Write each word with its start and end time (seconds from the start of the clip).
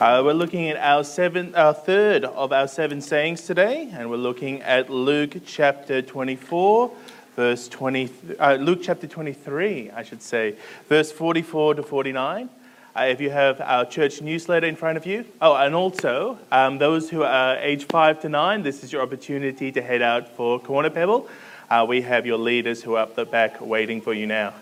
Uh, 0.00 0.20
we're 0.24 0.32
looking 0.32 0.68
at 0.68 0.76
our 0.76 1.04
seven, 1.04 1.54
our 1.54 1.72
third 1.72 2.24
of 2.24 2.52
our 2.52 2.66
seven 2.66 3.00
sayings 3.00 3.42
today, 3.42 3.88
and 3.92 4.10
we're 4.10 4.16
looking 4.16 4.60
at 4.62 4.90
Luke 4.90 5.36
chapter 5.46 6.02
24, 6.02 6.90
verse 7.36 7.68
20. 7.68 8.10
Uh, 8.40 8.54
Luke 8.54 8.80
chapter 8.82 9.06
23, 9.06 9.92
I 9.92 10.02
should 10.02 10.20
say, 10.20 10.56
verse 10.88 11.12
44 11.12 11.74
to 11.76 11.84
49. 11.84 12.50
Uh, 12.96 13.02
if 13.02 13.20
you 13.20 13.30
have 13.30 13.60
our 13.60 13.86
church 13.86 14.20
newsletter 14.20 14.66
in 14.66 14.74
front 14.74 14.96
of 14.96 15.06
you. 15.06 15.24
Oh, 15.40 15.54
and 15.54 15.76
also, 15.76 16.40
um, 16.50 16.78
those 16.78 17.08
who 17.08 17.22
are 17.22 17.56
age 17.58 17.84
five 17.84 18.20
to 18.22 18.28
nine, 18.28 18.64
this 18.64 18.82
is 18.82 18.92
your 18.92 19.00
opportunity 19.00 19.70
to 19.70 19.80
head 19.80 20.02
out 20.02 20.28
for 20.30 20.58
Corner 20.58 20.90
Pebble. 20.90 21.28
Uh, 21.70 21.86
we 21.88 22.02
have 22.02 22.26
your 22.26 22.38
leaders 22.38 22.82
who 22.82 22.96
are 22.96 23.04
up 23.04 23.14
the 23.14 23.24
back 23.24 23.60
waiting 23.60 24.00
for 24.00 24.12
you 24.12 24.26
now. 24.26 24.54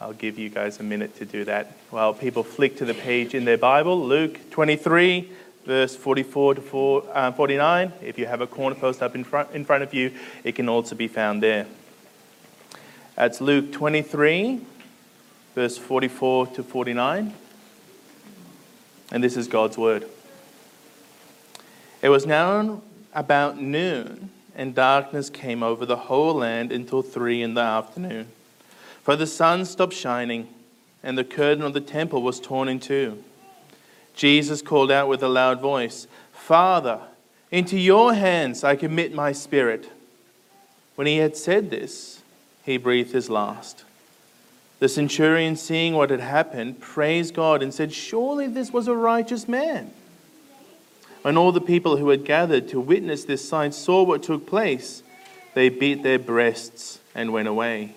I'll 0.00 0.12
give 0.12 0.38
you 0.38 0.48
guys 0.48 0.78
a 0.78 0.84
minute 0.84 1.16
to 1.16 1.24
do 1.24 1.44
that 1.46 1.72
while 1.90 2.14
people 2.14 2.44
flick 2.44 2.76
to 2.76 2.84
the 2.84 2.94
page 2.94 3.34
in 3.34 3.44
their 3.44 3.58
Bible, 3.58 4.00
Luke 4.00 4.38
23, 4.50 5.28
verse 5.66 5.96
44 5.96 6.54
to 6.54 6.60
4, 6.60 7.04
uh, 7.12 7.32
49. 7.32 7.92
If 8.00 8.16
you 8.16 8.26
have 8.26 8.40
a 8.40 8.46
corner 8.46 8.76
post 8.76 9.02
up 9.02 9.16
in 9.16 9.24
front, 9.24 9.50
in 9.52 9.64
front 9.64 9.82
of 9.82 9.92
you, 9.92 10.12
it 10.44 10.54
can 10.54 10.68
also 10.68 10.94
be 10.94 11.08
found 11.08 11.42
there. 11.42 11.66
That's 13.16 13.40
Luke 13.40 13.72
23, 13.72 14.60
verse 15.56 15.76
44 15.76 16.46
to 16.46 16.62
49. 16.62 17.34
And 19.10 19.24
this 19.24 19.36
is 19.36 19.48
God's 19.48 19.76
word. 19.76 20.06
It 22.02 22.10
was 22.10 22.24
now 22.24 22.82
about 23.12 23.60
noon, 23.60 24.30
and 24.54 24.76
darkness 24.76 25.28
came 25.28 25.64
over 25.64 25.84
the 25.84 25.96
whole 25.96 26.34
land 26.34 26.70
until 26.70 27.02
three 27.02 27.42
in 27.42 27.54
the 27.54 27.62
afternoon. 27.62 28.28
For 29.02 29.16
the 29.16 29.26
sun 29.26 29.64
stopped 29.64 29.94
shining, 29.94 30.48
and 31.02 31.16
the 31.16 31.24
curtain 31.24 31.64
of 31.64 31.72
the 31.72 31.80
temple 31.80 32.22
was 32.22 32.40
torn 32.40 32.68
in 32.68 32.80
two. 32.80 33.22
Jesus 34.14 34.62
called 34.62 34.90
out 34.90 35.08
with 35.08 35.22
a 35.22 35.28
loud 35.28 35.60
voice, 35.60 36.06
Father, 36.32 37.00
into 37.50 37.78
your 37.78 38.14
hands 38.14 38.64
I 38.64 38.76
commit 38.76 39.14
my 39.14 39.32
spirit. 39.32 39.90
When 40.96 41.06
he 41.06 41.18
had 41.18 41.36
said 41.36 41.70
this, 41.70 42.22
he 42.64 42.76
breathed 42.76 43.12
his 43.12 43.30
last. 43.30 43.84
The 44.80 44.88
centurion, 44.88 45.56
seeing 45.56 45.94
what 45.94 46.10
had 46.10 46.20
happened, 46.20 46.80
praised 46.80 47.34
God 47.34 47.62
and 47.62 47.72
said, 47.72 47.92
Surely 47.92 48.46
this 48.46 48.72
was 48.72 48.88
a 48.88 48.94
righteous 48.94 49.48
man. 49.48 49.92
When 51.22 51.36
all 51.36 51.52
the 51.52 51.60
people 51.60 51.96
who 51.96 52.10
had 52.10 52.24
gathered 52.24 52.68
to 52.68 52.80
witness 52.80 53.24
this 53.24 53.48
sign 53.48 53.72
saw 53.72 54.02
what 54.02 54.22
took 54.22 54.46
place, 54.46 55.02
they 55.54 55.68
beat 55.68 56.02
their 56.02 56.18
breasts 56.18 57.00
and 57.14 57.32
went 57.32 57.48
away. 57.48 57.94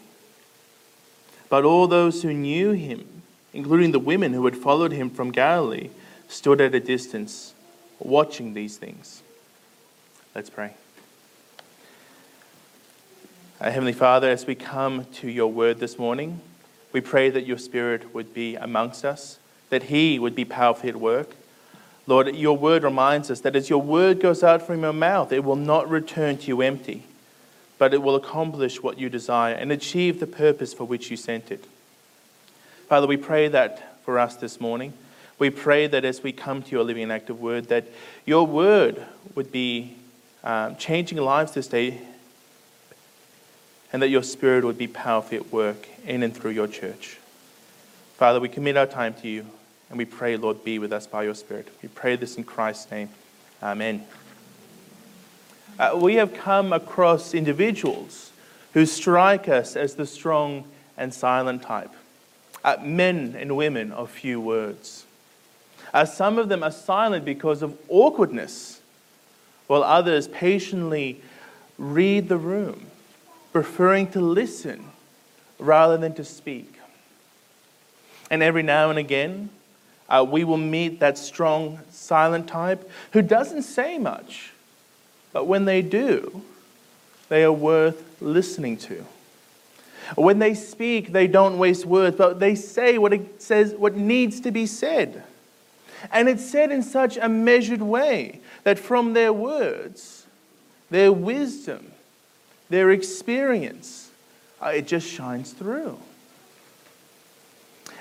But 1.52 1.66
all 1.66 1.86
those 1.86 2.24
who 2.24 2.34
knew 2.34 2.72
him, 2.72 3.24
including 3.54 3.92
the 3.92 4.00
women 4.00 4.32
who 4.32 4.46
had 4.46 4.56
followed 4.56 4.94
him 4.94 5.10
from 5.10 5.32
Galilee, 5.32 5.90
stood 6.30 6.62
at 6.62 6.74
a 6.74 6.80
distance, 6.80 7.54
watching 8.00 8.54
these 8.54 8.78
things. 8.78 9.22
Let's 10.34 10.50
pray. 10.50 10.76
Our 13.60 13.70
Heavenly 13.70 13.92
Father, 13.92 14.30
as 14.30 14.48
we 14.48 14.56
come 14.56 15.04
to 15.16 15.30
your 15.30 15.52
word 15.52 15.82
this 15.82 16.00
morning, 16.00 16.40
we 16.94 17.02
pray 17.02 17.30
that 17.30 17.46
your 17.46 17.58
Spirit 17.58 18.16
would 18.16 18.34
be 18.34 18.56
amongst 18.56 19.04
us, 19.04 19.38
that 19.72 19.84
He 19.84 20.20
would 20.20 20.36
be 20.36 20.46
powerfully 20.46 20.88
at 20.88 20.96
work. 20.96 21.36
Lord, 22.08 22.34
your 22.34 22.58
word 22.58 22.84
reminds 22.84 23.30
us 23.30 23.42
that 23.42 23.58
as 23.58 23.70
your 23.70 23.82
word 23.82 24.22
goes 24.22 24.42
out 24.42 24.62
from 24.62 24.84
your 24.84 24.94
mouth, 24.94 25.34
it 25.34 25.44
will 25.44 25.58
not 25.58 25.90
return 25.90 26.38
to 26.38 26.48
you 26.48 26.62
empty 26.62 27.04
but 27.82 27.96
it 27.96 28.04
will 28.04 28.16
accomplish 28.16 28.84
what 28.84 29.00
you 29.00 29.10
desire 29.10 29.56
and 29.56 29.72
achieve 29.72 30.20
the 30.20 30.28
purpose 30.28 30.72
for 30.72 30.84
which 30.84 31.10
you 31.10 31.18
sent 31.18 31.50
it. 31.50 31.66
Father, 32.88 33.08
we 33.08 33.18
pray 33.18 33.48
that 33.48 34.04
for 34.06 34.20
us 34.20 34.36
this 34.36 34.62
morning. 34.62 34.94
We 35.40 35.50
pray 35.50 35.88
that 35.88 36.06
as 36.06 36.22
we 36.22 36.32
come 36.32 36.62
to 36.62 36.70
your 36.70 36.84
living 36.84 37.02
and 37.02 37.12
active 37.12 37.42
word, 37.42 37.70
that 37.70 37.88
your 38.24 38.46
word 38.46 39.04
would 39.34 39.52
be 39.52 39.96
um, 40.44 40.76
changing 40.76 41.18
lives 41.18 41.54
this 41.54 41.66
day 41.66 42.00
and 43.92 44.00
that 44.04 44.10
your 44.10 44.22
spirit 44.22 44.64
would 44.64 44.78
be 44.78 44.86
powerfully 44.86 45.38
at 45.38 45.52
work 45.52 45.90
in 46.06 46.22
and 46.22 46.38
through 46.38 46.52
your 46.52 46.68
church. 46.68 47.18
Father, 48.18 48.40
we 48.40 48.48
commit 48.48 48.78
our 48.78 48.86
time 48.86 49.16
to 49.16 49.28
you 49.28 49.44
and 49.90 49.98
we 49.98 50.06
pray, 50.06 50.38
Lord, 50.38 50.64
be 50.64 50.78
with 50.78 50.94
us 50.94 51.08
by 51.08 51.24
your 51.24 51.34
spirit. 51.34 51.68
We 51.82 51.90
pray 51.90 52.16
this 52.16 52.38
in 52.38 52.44
Christ's 52.44 52.92
name. 52.92 53.10
Amen. 53.64 54.06
Uh, 55.82 55.98
we 55.98 56.14
have 56.14 56.32
come 56.32 56.72
across 56.74 57.34
individuals 57.34 58.30
who 58.76 58.86
strike 58.86 59.50
us 59.50 59.76
as 59.76 59.96
the 59.96 60.06
strong 60.06 60.64
and 60.96 61.12
silent 61.12 61.64
type, 61.64 61.90
uh, 62.64 62.78
men 62.84 63.36
and 63.36 63.58
women 63.58 63.92
of 63.92 64.08
few 64.08 64.40
words. 64.40 65.08
Uh, 65.92 66.06
some 66.06 66.38
of 66.38 66.50
them 66.50 66.62
are 66.62 66.70
silent 66.70 67.26
because 67.26 67.64
of 67.64 67.76
awkwardness, 67.90 68.80
while 69.66 69.82
others 69.82 70.28
patiently 70.28 71.20
read 71.80 72.30
the 72.30 72.38
room, 72.38 72.86
preferring 73.52 74.06
to 74.06 74.22
listen 74.22 74.86
rather 75.58 75.98
than 75.98 76.14
to 76.14 76.24
speak. 76.24 76.76
And 78.30 78.44
every 78.44 78.62
now 78.62 78.92
and 78.92 79.00
again, 79.00 79.50
uh, 80.08 80.24
we 80.30 80.44
will 80.44 80.58
meet 80.58 81.00
that 81.00 81.18
strong, 81.18 81.80
silent 81.90 82.48
type 82.48 82.88
who 83.14 83.24
doesn't 83.24 83.64
say 83.64 83.98
much 83.98 84.52
but 85.34 85.46
when 85.46 85.66
they 85.66 85.82
do, 85.82 86.42
they 87.30 87.44
are 87.44 87.52
worth 87.52 88.04
listening 88.22 88.78
to. 88.78 89.06
When 90.16 90.40
they 90.40 90.54
speak, 90.54 91.12
they 91.12 91.28
don't 91.28 91.58
waste 91.58 91.86
words, 91.86 92.18
but 92.18 92.40
they 92.40 92.56
say 92.56 92.98
what 92.98 93.14
it 93.14 93.42
says, 93.42 93.74
what 93.74 93.96
needs 93.96 94.42
to 94.42 94.52
be 94.52 94.66
said. 94.66 95.24
And 96.12 96.28
it's 96.28 96.44
said 96.44 96.72
in 96.72 96.84
such 96.84 97.18
a 97.18 97.30
measured 97.30 97.82
way 97.82 98.42
that 98.64 98.80
from 98.80 99.14
their 99.14 99.32
words, 99.32 100.26
their 100.90 101.12
wisdom, 101.12 101.92
their 102.70 102.92
experience, 102.92 104.10
uh, 104.62 104.68
it 104.68 104.88
just 104.88 105.08
shines 105.08 105.54
through. 105.54 105.98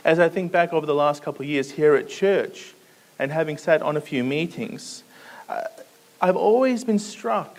As 0.05 0.19
I 0.19 0.29
think 0.29 0.51
back 0.51 0.73
over 0.73 0.87
the 0.87 0.95
last 0.95 1.23
couple 1.23 1.43
of 1.43 1.49
years 1.49 1.71
here 1.71 1.95
at 1.95 2.09
church 2.09 2.75
and 3.19 3.31
having 3.31 3.59
sat 3.59 3.83
on 3.83 3.97
a 3.97 4.01
few 4.01 4.25
meetings, 4.25 5.05
uh, 5.49 5.65
I've 6.21 6.37
always 6.37 6.85
been 6.85 6.99
struck 6.99 7.57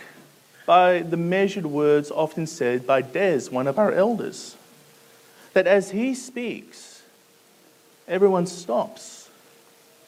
by 0.67 0.99
the 0.99 1.17
measured 1.17 1.65
words 1.65 2.11
often 2.11 2.45
said 2.45 2.85
by 2.85 3.01
Des, 3.01 3.49
one 3.49 3.65
of 3.65 3.79
our 3.79 3.91
elders, 3.91 4.55
that 5.53 5.65
as 5.65 5.91
he 5.91 6.13
speaks, 6.13 7.01
everyone 8.07 8.45
stops, 8.45 9.29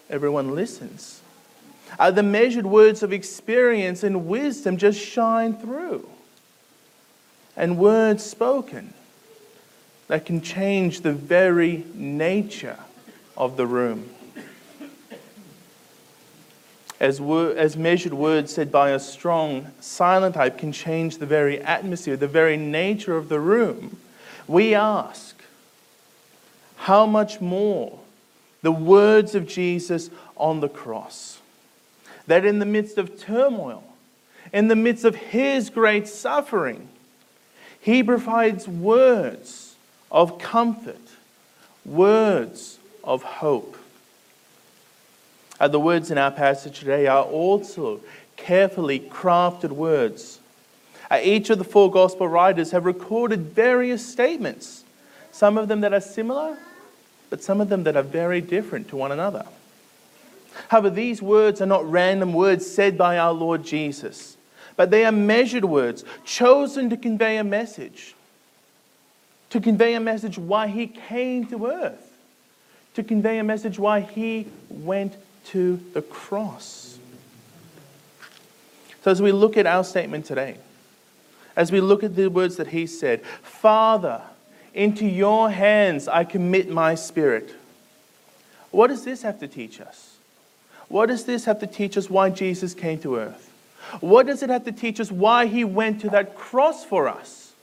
everyone 0.10 0.54
listens. 0.54 1.22
Uh, 1.98 2.12
the 2.12 2.24
measured 2.24 2.66
words 2.66 3.02
of 3.02 3.12
experience 3.12 4.04
and 4.04 4.28
wisdom 4.28 4.78
just 4.78 5.00
shine 5.00 5.56
through. 5.56 6.08
And 7.58 7.78
words 7.78 8.24
spoken 8.24 8.94
that 10.08 10.26
can 10.26 10.42
change 10.42 11.02
the 11.02 11.14
very 11.14 11.86
nature 11.96 12.78
of 13.36 13.58
the 13.58 13.66
room 13.66 14.10
as, 17.04 17.20
wor- 17.20 17.52
as 17.52 17.76
measured 17.76 18.14
words 18.14 18.54
said 18.54 18.72
by 18.72 18.92
a 18.92 19.00
strong, 19.00 19.68
silent 19.82 20.36
type 20.36 20.58
can 20.58 20.72
change 20.72 21.18
the 21.18 21.26
very 21.26 21.62
atmosphere, 21.62 22.16
the 22.16 22.30
very 22.30 22.56
nature 22.56 23.18
of 23.18 23.28
the 23.28 23.42
room, 23.42 23.98
we 24.48 24.74
ask, 24.74 25.36
how 26.78 27.06
much 27.06 27.42
more 27.42 28.00
the 28.62 28.72
words 28.72 29.36
of 29.36 29.46
Jesus 29.46 30.10
on 30.38 30.62
the 30.62 30.70
cross? 30.70 31.42
That 32.28 32.46
in 32.46 32.60
the 32.60 32.66
midst 32.66 32.98
of 32.98 33.20
turmoil, 33.20 33.84
in 34.54 34.70
the 34.70 34.76
midst 34.78 35.04
of 35.04 35.16
his 35.16 35.70
great 35.70 36.08
suffering, 36.08 36.88
he 37.82 38.02
provides 38.02 38.66
words 38.66 39.76
of 40.10 40.40
comfort, 40.40 41.02
words 41.84 42.80
of 43.04 43.24
hope. 43.24 43.76
Uh, 45.60 45.68
the 45.68 45.80
words 45.80 46.12
in 46.12 46.18
our 46.18 46.32
passage 46.32 46.80
today 46.80 47.08
are 47.08 47.24
also 47.24 48.00
carefully 48.36 49.00
crafted 49.00 49.72
words. 49.72 50.40
Uh, 51.12 51.20
each 51.22 51.50
of 51.50 51.58
the 51.58 51.64
four 51.64 51.92
gospel 51.92 52.28
writers 52.28 52.72
have 52.72 52.86
recorded 52.86 53.42
various 53.42 54.06
statements, 54.06 54.84
some 55.32 55.58
of 55.58 55.68
them 55.68 55.82
that 55.82 55.94
are 55.94 56.02
similar, 56.02 56.58
but 57.30 57.44
some 57.44 57.62
of 57.62 57.70
them 57.70 57.84
that 57.84 57.96
are 57.96 58.04
very 58.04 58.42
different 58.42 58.88
to 58.90 58.96
one 58.96 59.12
another. 59.12 59.46
However, 60.70 60.90
these 60.90 61.22
words 61.22 61.62
are 61.62 61.68
not 61.68 61.90
random 61.90 62.34
words 62.34 62.70
said 62.70 62.98
by 62.98 63.18
our 63.18 63.34
Lord 63.34 63.64
Jesus, 63.64 64.38
but 64.76 64.92
they 64.92 65.06
are 65.06 65.12
measured 65.12 65.66
words 65.66 66.04
chosen 66.26 66.90
to 66.90 66.98
convey 66.98 67.38
a 67.38 67.44
message. 67.44 68.16
To 69.52 69.62
convey 69.62 69.94
a 69.94 70.00
message 70.00 70.38
why 70.38 70.68
he 70.68 70.88
came 70.88 71.46
to 71.48 71.68
earth. 71.68 72.12
To 72.96 73.04
convey 73.04 73.38
a 73.38 73.44
message 73.44 73.78
why 73.78 74.02
he 74.02 74.48
went 74.70 75.16
to 75.48 75.80
the 75.94 76.02
cross. 76.02 76.98
So, 79.04 79.12
as 79.12 79.22
we 79.22 79.32
look 79.32 79.58
at 79.58 79.66
our 79.66 79.84
statement 79.84 80.26
today, 80.26 80.58
as 81.56 81.72
we 81.72 81.82
look 81.82 82.04
at 82.04 82.16
the 82.16 82.30
words 82.30 82.56
that 82.56 82.68
he 82.68 82.88
said, 82.88 83.24
Father, 83.24 84.22
into 84.74 85.06
your 85.06 85.50
hands 85.50 86.08
I 86.08 86.24
commit 86.24 86.70
my 86.70 86.96
spirit. 86.96 87.54
What 88.72 88.88
does 88.88 89.06
this 89.06 89.22
have 89.22 89.40
to 89.40 89.48
teach 89.48 89.80
us? 89.80 90.18
What 90.88 91.08
does 91.08 91.26
this 91.26 91.46
have 91.46 91.60
to 91.60 91.68
teach 91.68 91.98
us 91.98 92.10
why 92.10 92.30
Jesus 92.30 92.74
came 92.74 93.00
to 93.00 93.18
earth? 93.18 93.52
What 94.00 94.26
does 94.26 94.42
it 94.42 94.50
have 94.50 94.66
to 94.66 94.72
teach 94.72 95.00
us 95.00 95.12
why 95.12 95.46
he 95.46 95.64
went 95.64 96.02
to 96.02 96.10
that 96.10 96.36
cross 96.36 96.84
for 96.84 97.08
us? 97.08 97.54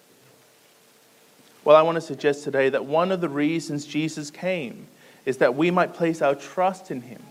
Well, 1.64 1.76
I 1.76 1.82
want 1.82 1.96
to 1.96 2.00
suggest 2.00 2.44
today 2.44 2.68
that 2.68 2.86
one 2.86 3.10
of 3.12 3.20
the 3.20 3.28
reasons 3.28 3.84
Jesus 3.84 4.30
came 4.30 4.86
is 5.26 5.38
that 5.38 5.54
we 5.54 5.70
might 5.70 5.94
place 5.94 6.22
our 6.22 6.34
trust 6.34 6.90
in 6.90 7.02
him, 7.02 7.22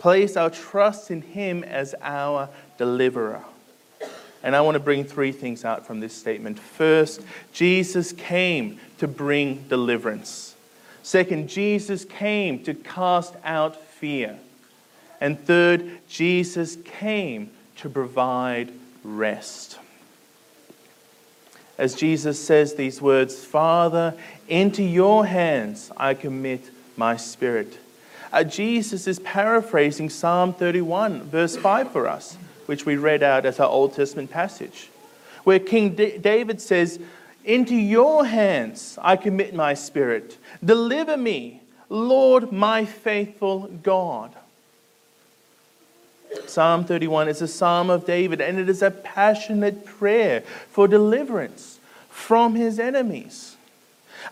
place 0.00 0.36
our 0.36 0.50
trust 0.50 1.12
in 1.12 1.22
him 1.22 1.62
as 1.62 1.94
our 2.02 2.48
deliverer. 2.78 3.44
And 4.42 4.56
I 4.56 4.62
want 4.62 4.74
to 4.74 4.80
bring 4.80 5.04
three 5.04 5.32
things 5.32 5.64
out 5.64 5.86
from 5.86 6.00
this 6.00 6.14
statement. 6.14 6.58
First, 6.58 7.20
Jesus 7.52 8.12
came 8.12 8.80
to 8.98 9.06
bring 9.06 9.64
deliverance. 9.68 10.56
Second, 11.02 11.48
Jesus 11.48 12.04
came 12.04 12.64
to 12.64 12.74
cast 12.74 13.34
out 13.44 13.76
fear. 13.76 14.38
And 15.20 15.38
third, 15.38 15.98
Jesus 16.08 16.76
came 16.84 17.50
to 17.76 17.90
provide 17.90 18.72
rest. 19.04 19.78
As 21.76 21.94
Jesus 21.94 22.42
says 22.42 22.74
these 22.74 23.00
words, 23.00 23.44
Father, 23.44 24.14
into 24.48 24.82
your 24.82 25.26
hands 25.26 25.90
I 25.96 26.14
commit 26.14 26.62
my 26.96 27.16
spirit. 27.16 27.78
Uh, 28.32 28.44
Jesus 28.44 29.06
is 29.06 29.18
paraphrasing 29.20 30.08
Psalm 30.08 30.54
31, 30.54 31.22
verse 31.22 31.56
5 31.56 31.90
for 31.90 32.06
us 32.08 32.36
which 32.70 32.86
we 32.86 32.96
read 32.96 33.20
out 33.20 33.44
as 33.44 33.58
our 33.58 33.68
Old 33.68 33.94
Testament 33.94 34.30
passage, 34.30 34.90
where 35.42 35.58
King 35.58 35.96
D- 35.96 36.18
David 36.18 36.60
says, 36.60 37.00
Into 37.44 37.74
your 37.74 38.24
hands 38.24 38.96
I 39.02 39.16
commit 39.16 39.52
my 39.52 39.74
spirit. 39.74 40.38
Deliver 40.64 41.16
me, 41.16 41.62
Lord, 41.88 42.52
my 42.52 42.84
faithful 42.84 43.66
God. 43.82 44.32
Psalm 46.46 46.84
31 46.84 47.26
is 47.26 47.42
a 47.42 47.48
psalm 47.48 47.90
of 47.90 48.06
David, 48.06 48.40
and 48.40 48.56
it 48.56 48.68
is 48.68 48.82
a 48.82 48.92
passionate 48.92 49.84
prayer 49.84 50.42
for 50.68 50.86
deliverance 50.86 51.80
from 52.08 52.54
his 52.54 52.78
enemies. 52.78 53.56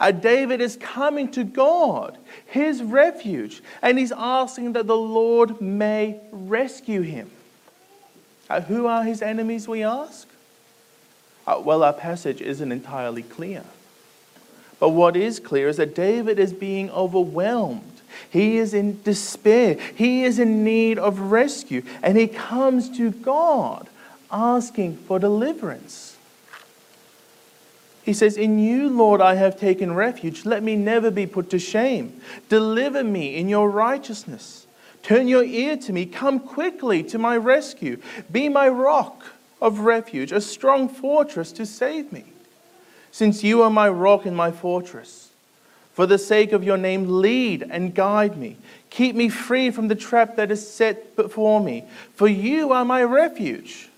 Uh, 0.00 0.11
David 0.11 0.61
is 0.61 0.76
coming 0.76 1.31
to 1.32 1.44
God, 1.44 2.19
his 2.46 2.82
refuge, 2.82 3.62
and 3.82 3.99
he's 3.99 4.12
asking 4.12 4.75
that 4.75 4.87
the 4.87 4.96
Lord 4.96 5.61
may 5.61 6.20
rescue 6.31 7.02
him. 7.02 7.31
Uh, 8.50 8.61
who 8.62 8.87
are 8.87 9.05
his 9.05 9.23
enemies, 9.23 9.69
we 9.69 9.82
ask? 9.82 10.29
Uh, 11.46 11.61
well, 11.62 11.82
our 11.82 11.93
passage 11.93 12.40
isn't 12.40 12.73
entirely 12.73 13.23
clear. 13.23 13.64
But 14.81 14.90
what 14.90 15.17
is 15.17 15.40
clear 15.40 15.69
is 15.69 15.79
that 15.79 15.94
David 15.94 16.38
is 16.38 16.52
being 16.52 16.90
overwhelmed. 16.90 18.00
He 18.31 18.58
is 18.58 18.75
in 18.75 19.02
despair. 19.02 19.75
He 19.94 20.25
is 20.25 20.38
in 20.38 20.64
need 20.64 20.99
of 20.99 21.32
rescue. 21.32 21.82
And 22.02 22.17
he 22.17 22.29
comes 22.29 22.96
to 22.96 23.11
God 23.11 23.88
asking 24.31 24.96
for 24.99 25.19
deliverance. 25.19 26.07
He 28.08 28.14
says, 28.14 28.38
In 28.38 28.58
you, 28.58 28.88
Lord, 28.88 29.20
I 29.20 29.34
have 29.34 29.60
taken 29.60 29.93
refuge. 29.93 30.46
Let 30.46 30.62
me 30.62 30.76
never 30.76 31.10
be 31.10 31.26
put 31.26 31.50
to 31.50 31.58
shame. 31.58 32.22
Deliver 32.49 33.05
me 33.05 33.37
in 33.37 33.50
your 33.50 33.69
righteousness. 33.69 34.66
Turn 35.02 35.28
your 35.28 35.44
ear 35.44 35.76
to 35.76 35.93
me. 35.93 36.06
Come 36.06 36.40
quickly 36.40 37.02
to 37.02 37.19
my 37.19 37.37
rescue. 37.37 38.00
Be 38.32 38.49
my 38.49 38.66
rock 38.66 39.26
of 39.60 39.81
refuge, 39.81 40.32
a 40.32 40.40
strong 40.40 40.88
fortress 40.88 41.52
to 41.52 41.66
save 41.66 42.10
me. 42.10 42.25
Since 43.10 43.44
you 43.44 43.60
are 43.60 43.69
my 43.69 43.90
rock 43.90 44.25
and 44.25 44.34
my 44.34 44.52
fortress, 44.52 45.28
for 45.93 46.06
the 46.06 46.16
sake 46.16 46.52
of 46.52 46.64
your 46.64 46.78
name, 46.78 47.20
lead 47.20 47.62
and 47.69 47.94
guide 47.94 48.38
me. 48.38 48.56
Keep 48.88 49.16
me 49.16 49.28
free 49.28 49.70
from 49.70 49.88
the 49.88 49.94
trap 49.94 50.37
that 50.37 50.50
is 50.50 50.66
set 50.66 51.14
before 51.14 51.61
me, 51.61 51.84
for 52.14 52.26
you 52.26 52.72
are 52.72 52.87
my 52.87 53.02
refuge. 53.02 53.90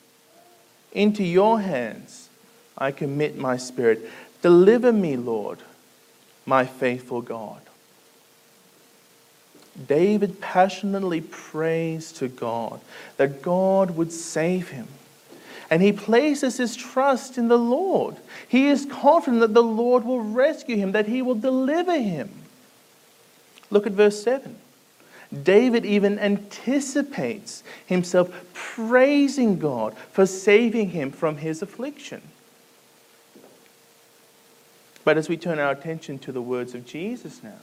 Into 0.91 1.23
your 1.23 1.61
hands 1.61 2.30
I 2.81 2.91
commit 2.93 3.37
my 3.37 3.59
spirit. 3.59 4.11
Deliver 4.43 4.93
me, 4.93 5.17
Lord, 5.17 5.59
my 6.47 6.65
faithful 6.65 7.21
God. 7.21 7.61
David 9.87 10.41
passionately 10.41 11.21
prays 11.21 12.13
to 12.13 12.29
God 12.29 12.81
that 13.19 13.43
God 13.43 13.93
would 13.93 14.13
save 14.13 14.71
him. 14.71 14.89
And 15.71 15.83
he 15.83 15.93
places 15.93 16.57
his 16.57 16.75
trust 16.75 17.39
in 17.39 17.47
the 17.47 17.59
Lord. 17.59 18.17
He 18.49 18.67
is 18.69 18.87
confident 18.91 19.41
that 19.41 19.55
the 19.55 19.63
Lord 19.63 20.05
will 20.05 20.21
rescue 20.21 20.77
him, 20.77 20.93
that 20.93 21.07
he 21.07 21.23
will 21.23 21.37
deliver 21.37 21.97
him. 21.99 22.31
Look 23.71 23.87
at 23.87 23.93
verse 23.93 24.21
7. 24.23 24.57
David 25.45 25.87
even 25.87 26.19
anticipates 26.19 27.63
himself 27.87 28.31
praising 28.53 29.61
God 29.61 29.97
for 30.11 30.27
saving 30.27 30.91
him 30.91 31.13
from 31.13 31.37
his 31.37 31.63
affliction. 31.63 32.21
But 35.05 35.17
as 35.17 35.29
we 35.29 35.37
turn 35.37 35.59
our 35.59 35.71
attention 35.71 36.19
to 36.21 36.33
the 36.33 36.43
words 36.43 36.75
of 36.75 36.87
Jesus 36.87 37.43
now, 37.43 37.59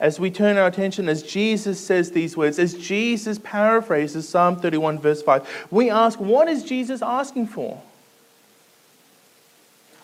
as 0.00 0.20
we 0.20 0.30
turn 0.30 0.56
our 0.56 0.68
attention, 0.68 1.08
as 1.08 1.22
Jesus 1.22 1.84
says 1.84 2.12
these 2.12 2.36
words, 2.36 2.58
as 2.58 2.74
Jesus 2.74 3.38
paraphrases 3.38 4.28
Psalm 4.28 4.56
31, 4.56 5.00
verse 5.00 5.22
5, 5.22 5.66
we 5.70 5.90
ask, 5.90 6.20
what 6.20 6.48
is 6.48 6.62
Jesus 6.62 7.02
asking 7.02 7.48
for? 7.48 7.82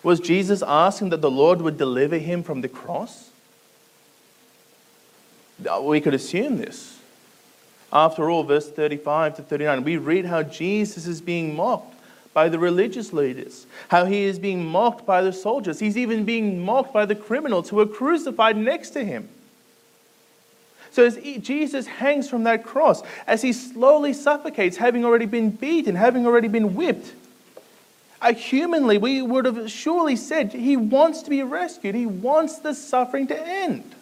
Was 0.03 0.19
Jesus 0.19 0.61
asking 0.61 1.09
that 1.09 1.21
the 1.21 1.31
Lord 1.31 1.61
would 1.61 1.77
deliver 1.77 2.17
him 2.17 2.43
from 2.43 2.61
the 2.61 2.67
cross? 2.67 3.31
Uh, 5.67 5.81
we 5.81 6.01
could 6.01 6.13
assume 6.13 6.57
this. 6.57 6.99
After 7.91 8.29
all, 8.29 8.43
verse 8.43 8.69
35 8.69 9.37
to 9.37 9.41
39, 9.41 9.83
we 9.83 9.97
read 9.97 10.25
how 10.25 10.43
Jesus 10.43 11.07
is 11.07 11.21
being 11.21 11.55
mocked 11.55 11.94
by 12.35 12.49
the 12.49 12.59
religious 12.59 13.13
leaders, 13.13 13.65
how 13.87 14.03
he 14.03 14.25
is 14.25 14.37
being 14.37 14.65
mocked 14.65 15.05
by 15.05 15.21
the 15.21 15.31
soldiers. 15.31 15.79
He's 15.79 15.97
even 15.97 16.25
being 16.25 16.59
mocked 16.63 16.93
by 16.93 17.05
the 17.05 17.15
criminals 17.15 17.69
who 17.69 17.79
are 17.79 17.87
crucified 17.87 18.57
next 18.57 18.89
to 18.91 19.05
him. 19.05 19.29
So 20.91 21.05
as 21.05 21.17
Jesus 21.39 21.87
hangs 21.87 22.29
from 22.29 22.43
that 22.43 22.65
cross, 22.65 23.01
as 23.25 23.41
he 23.41 23.53
slowly 23.53 24.11
suffocates, 24.11 24.75
having 24.75 25.05
already 25.05 25.25
been 25.25 25.49
beaten, 25.49 25.95
having 25.95 26.27
already 26.27 26.49
been 26.49 26.75
whipped, 26.75 27.13
humanly, 28.33 28.97
we 28.97 29.21
would 29.21 29.45
have 29.45 29.71
surely 29.71 30.17
said 30.17 30.51
he 30.51 30.75
wants 30.75 31.21
to 31.23 31.29
be 31.29 31.41
rescued. 31.41 31.95
He 31.95 32.05
wants 32.05 32.59
the 32.59 32.73
suffering 32.73 33.27
to 33.27 33.47
end. 33.47 33.95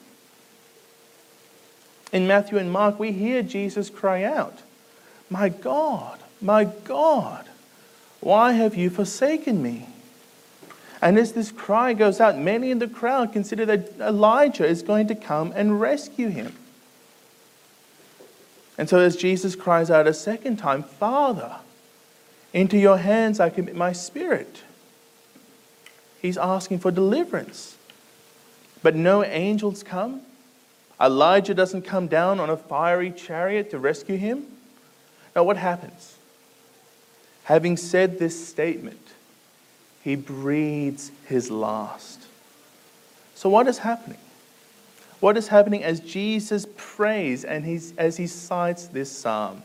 In 2.11 2.25
Matthew 2.25 2.57
and 2.57 2.71
Mark, 2.71 2.99
we 2.99 3.11
hear 3.11 3.43
Jesus 3.43 3.89
cry 3.89 4.23
out, 4.23 4.59
My 5.29 5.49
God, 5.49 6.19
my 6.41 6.63
God, 6.63 7.45
why 8.23 8.53
have 8.53 8.75
you 8.75 8.89
forsaken 8.89 9.61
me? 9.61 9.85
And 11.01 11.19
as 11.19 11.33
this 11.33 11.51
cry 11.51 11.91
goes 11.91 12.21
out, 12.21 12.37
many 12.37 12.71
in 12.71 12.79
the 12.79 12.87
crowd 12.87 13.33
consider 13.33 13.65
that 13.65 13.99
Elijah 13.99 14.65
is 14.65 14.81
going 14.81 15.07
to 15.09 15.15
come 15.15 15.51
and 15.53 15.81
rescue 15.81 16.29
him. 16.29 16.55
And 18.77 18.87
so, 18.87 18.99
as 18.99 19.17
Jesus 19.17 19.57
cries 19.57 19.91
out 19.91 20.07
a 20.07 20.13
second 20.13 20.55
time, 20.55 20.83
Father, 20.83 21.57
into 22.53 22.77
your 22.77 22.97
hands 22.97 23.41
I 23.41 23.49
commit 23.49 23.75
my 23.75 23.91
spirit, 23.91 24.63
he's 26.21 26.37
asking 26.37 26.79
for 26.79 26.91
deliverance. 26.91 27.75
But 28.81 28.95
no 28.95 29.25
angels 29.25 29.83
come. 29.83 30.21
Elijah 30.99 31.53
doesn't 31.53 31.81
come 31.81 32.07
down 32.07 32.39
on 32.39 32.49
a 32.49 32.55
fiery 32.55 33.11
chariot 33.11 33.69
to 33.71 33.79
rescue 33.79 34.15
him. 34.15 34.45
Now, 35.35 35.43
what 35.43 35.57
happens? 35.57 36.12
Having 37.45 37.77
said 37.77 38.19
this 38.19 38.47
statement, 38.47 38.99
he 40.01 40.15
breathes 40.15 41.11
his 41.25 41.51
last. 41.51 42.21
So, 43.35 43.49
what 43.49 43.67
is 43.67 43.79
happening? 43.79 44.19
what 45.23 45.37
is 45.37 45.47
happening 45.47 45.85
as 45.85 46.01
Jesus 46.01 46.67
prays 46.75 47.45
and 47.45 47.63
he's, 47.63 47.93
as 47.97 48.17
he 48.17 48.27
cites 48.27 48.87
this 48.87 49.09
psalm? 49.09 49.63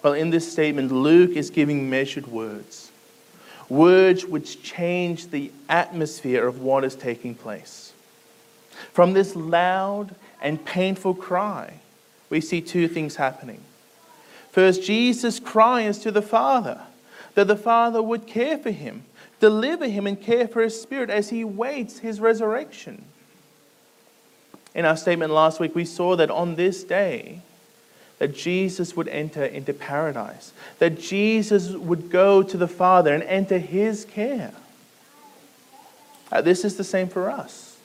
Well, 0.00 0.12
in 0.12 0.30
this 0.30 0.50
statement, 0.50 0.92
Luke 0.92 1.32
is 1.32 1.50
giving 1.50 1.90
measured 1.90 2.28
words, 2.28 2.92
words 3.68 4.24
which 4.24 4.62
change 4.62 5.30
the 5.30 5.50
atmosphere 5.68 6.46
of 6.46 6.60
what 6.60 6.84
is 6.84 6.94
taking 6.94 7.34
place. 7.34 7.92
From 8.92 9.12
this 9.12 9.34
loud 9.34 10.14
and 10.40 10.64
painful 10.64 11.14
cry, 11.14 11.80
we 12.30 12.40
see 12.40 12.60
two 12.60 12.86
things 12.86 13.16
happening. 13.16 13.60
First, 14.54 14.84
Jesus 14.84 15.40
cries 15.40 15.98
to 15.98 16.12
the 16.12 16.22
Father 16.22 16.80
that 17.34 17.48
the 17.48 17.56
Father 17.56 18.00
would 18.00 18.28
care 18.28 18.56
for 18.56 18.70
him, 18.70 19.02
deliver 19.40 19.88
him, 19.88 20.06
and 20.06 20.20
care 20.20 20.46
for 20.46 20.62
his 20.62 20.80
spirit 20.80 21.10
as 21.10 21.30
he 21.30 21.42
waits 21.42 21.98
his 21.98 22.20
resurrection. 22.20 23.04
In 24.72 24.84
our 24.84 24.96
statement 24.96 25.32
last 25.32 25.58
week, 25.58 25.74
we 25.74 25.84
saw 25.84 26.14
that 26.14 26.30
on 26.30 26.54
this 26.54 26.84
day, 26.84 27.40
that 28.20 28.36
Jesus 28.36 28.94
would 28.94 29.08
enter 29.08 29.44
into 29.44 29.72
paradise, 29.74 30.52
that 30.78 31.00
Jesus 31.00 31.72
would 31.72 32.08
go 32.08 32.40
to 32.44 32.56
the 32.56 32.68
Father 32.68 33.12
and 33.12 33.24
enter 33.24 33.58
his 33.58 34.04
care. 34.04 34.54
Uh, 36.30 36.42
this 36.42 36.64
is 36.64 36.76
the 36.76 36.84
same 36.84 37.08
for 37.08 37.28
us. 37.28 37.76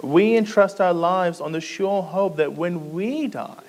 We 0.00 0.36
entrust 0.36 0.80
our 0.80 0.94
lives 0.94 1.40
on 1.40 1.50
the 1.50 1.60
sure 1.60 2.02
hope 2.02 2.36
that 2.36 2.52
when 2.52 2.92
we 2.92 3.26
die, 3.26 3.64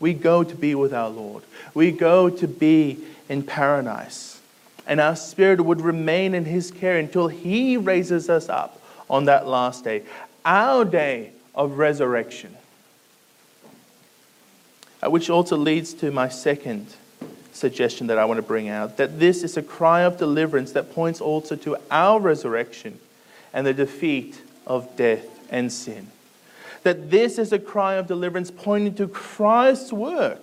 we 0.00 0.14
go 0.14 0.44
to 0.44 0.54
be 0.54 0.74
with 0.74 0.92
our 0.92 1.08
Lord. 1.08 1.42
We 1.74 1.90
go 1.90 2.28
to 2.30 2.48
be 2.48 2.98
in 3.28 3.42
paradise. 3.42 4.40
And 4.86 5.00
our 5.00 5.16
spirit 5.16 5.60
would 5.60 5.80
remain 5.80 6.34
in 6.34 6.44
his 6.44 6.70
care 6.70 6.98
until 6.98 7.28
he 7.28 7.76
raises 7.76 8.30
us 8.30 8.48
up 8.48 8.80
on 9.10 9.24
that 9.24 9.46
last 9.46 9.84
day, 9.84 10.02
our 10.44 10.84
day 10.84 11.32
of 11.54 11.78
resurrection. 11.78 12.56
Uh, 15.02 15.10
which 15.10 15.28
also 15.28 15.56
leads 15.56 15.92
to 15.94 16.10
my 16.10 16.28
second 16.28 16.86
suggestion 17.52 18.06
that 18.06 18.18
I 18.18 18.24
want 18.24 18.38
to 18.38 18.42
bring 18.42 18.68
out 18.68 18.96
that 18.98 19.18
this 19.18 19.42
is 19.42 19.56
a 19.56 19.62
cry 19.62 20.02
of 20.02 20.18
deliverance 20.18 20.72
that 20.72 20.92
points 20.92 21.20
also 21.20 21.56
to 21.56 21.76
our 21.90 22.20
resurrection 22.20 22.98
and 23.52 23.66
the 23.66 23.74
defeat 23.74 24.40
of 24.66 24.96
death 24.96 25.26
and 25.50 25.72
sin. 25.72 26.08
That 26.86 27.10
this 27.10 27.36
is 27.36 27.52
a 27.52 27.58
cry 27.58 27.94
of 27.94 28.06
deliverance 28.06 28.52
pointing 28.52 28.94
to 28.94 29.08
Christ's 29.08 29.92
work. 29.92 30.40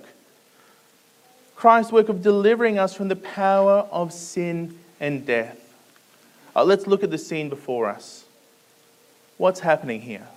Christ's 1.55 1.93
work 1.93 2.09
of 2.09 2.21
delivering 2.21 2.77
us 2.77 2.93
from 2.93 3.07
the 3.07 3.15
power 3.15 3.87
of 3.89 4.11
sin 4.11 4.77
and 4.99 5.25
death. 5.25 5.57
Uh, 6.53 6.65
let's 6.65 6.85
look 6.85 7.01
at 7.01 7.11
the 7.11 7.17
scene 7.17 7.47
before 7.47 7.87
us. 7.87 8.25
What's 9.37 9.61
happening 9.61 10.01
here? 10.01 10.27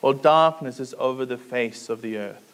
Well, 0.00 0.12
darkness 0.12 0.80
is 0.80 0.92
over 0.98 1.24
the 1.24 1.38
face 1.38 1.88
of 1.88 2.02
the 2.02 2.16
earth. 2.16 2.52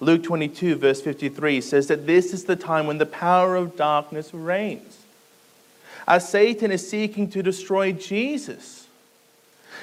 Luke 0.00 0.24
22, 0.24 0.74
verse 0.74 1.00
53 1.00 1.60
says 1.60 1.86
that 1.86 2.04
this 2.04 2.32
is 2.32 2.46
the 2.46 2.56
time 2.56 2.88
when 2.88 2.98
the 2.98 3.06
power 3.06 3.54
of 3.54 3.76
darkness 3.76 4.34
reigns. 4.34 4.98
As 6.08 6.28
Satan 6.28 6.72
is 6.72 6.90
seeking 6.90 7.30
to 7.30 7.44
destroy 7.44 7.92
Jesus, 7.92 8.77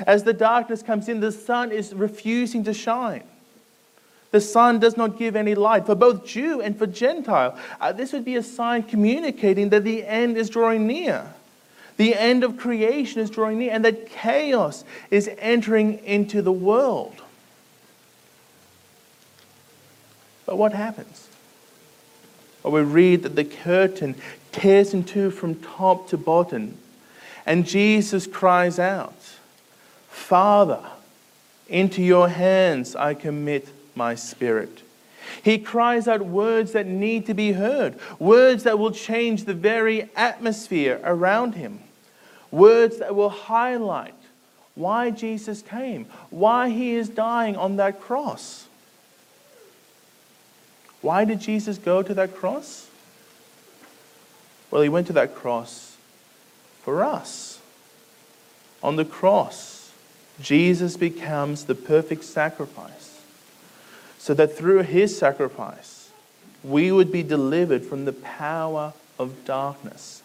as 0.05 0.23
the 0.23 0.33
darkness 0.33 0.81
comes 0.81 1.09
in, 1.09 1.19
the 1.19 1.31
sun 1.31 1.71
is 1.71 1.93
refusing 1.93 2.63
to 2.65 2.73
shine. 2.73 3.23
The 4.31 4.41
sun 4.41 4.79
does 4.79 4.97
not 4.97 5.17
give 5.17 5.35
any 5.35 5.55
light 5.55 5.85
for 5.85 5.95
both 5.95 6.25
Jew 6.25 6.61
and 6.61 6.77
for 6.77 6.87
Gentile. 6.87 7.57
Uh, 7.79 7.93
this 7.93 8.11
would 8.11 8.25
be 8.25 8.35
a 8.35 8.43
sign 8.43 8.83
communicating 8.83 9.69
that 9.69 9.83
the 9.83 10.05
end 10.05 10.37
is 10.37 10.49
drawing 10.49 10.87
near. 10.87 11.33
The 11.97 12.15
end 12.15 12.43
of 12.43 12.57
creation 12.57 13.21
is 13.21 13.29
drawing 13.29 13.59
near, 13.59 13.71
and 13.71 13.85
that 13.85 14.09
chaos 14.09 14.83
is 15.09 15.29
entering 15.37 15.99
into 15.99 16.41
the 16.41 16.51
world. 16.51 17.21
But 20.45 20.57
what 20.57 20.73
happens? 20.73 21.29
Well, 22.61 22.73
we 22.73 22.81
read 22.81 23.23
that 23.23 23.35
the 23.35 23.45
curtain 23.45 24.15
tears 24.51 24.93
in 24.93 25.03
two 25.03 25.31
from 25.31 25.55
top 25.55 26.09
to 26.09 26.17
bottom, 26.17 26.77
and 27.45 27.65
Jesus 27.65 28.27
cries 28.27 28.79
out, 28.79 29.15
Father, 30.15 30.79
into 31.67 32.01
your 32.01 32.29
hands 32.29 32.95
I 32.95 33.13
commit 33.13 33.67
my 33.93 34.15
spirit. 34.15 34.81
He 35.43 35.59
cries 35.59 36.07
out 36.07 36.25
words 36.25 36.71
that 36.71 36.87
need 36.87 37.27
to 37.27 37.35
be 37.35 37.51
heard, 37.51 37.99
words 38.17 38.63
that 38.63 38.79
will 38.79 38.89
change 38.91 39.43
the 39.43 39.53
very 39.53 40.09
atmosphere 40.15 40.99
around 41.03 41.53
him, 41.53 41.79
words 42.49 42.97
that 42.97 43.13
will 43.13 43.29
highlight 43.29 44.15
why 44.73 45.11
Jesus 45.11 45.61
came, 45.61 46.05
why 46.31 46.69
he 46.69 46.95
is 46.95 47.07
dying 47.09 47.55
on 47.55 47.75
that 47.75 48.01
cross. 48.01 48.67
Why 51.01 51.25
did 51.25 51.39
Jesus 51.39 51.77
go 51.77 52.01
to 52.01 52.13
that 52.15 52.35
cross? 52.35 52.87
Well, 54.71 54.81
he 54.81 54.89
went 54.89 55.07
to 55.07 55.13
that 55.13 55.35
cross 55.35 55.97
for 56.81 57.03
us. 57.03 57.59
On 58.81 58.95
the 58.95 59.05
cross, 59.05 59.74
Jesus 60.41 60.97
becomes 60.97 61.65
the 61.65 61.75
perfect 61.75 62.23
sacrifice 62.23 63.21
so 64.17 64.33
that 64.33 64.57
through 64.57 64.81
his 64.81 65.17
sacrifice, 65.17 66.09
we 66.63 66.91
would 66.91 67.11
be 67.11 67.23
delivered 67.23 67.85
from 67.85 68.05
the 68.05 68.13
power 68.13 68.93
of 69.19 69.45
darkness. 69.45 70.23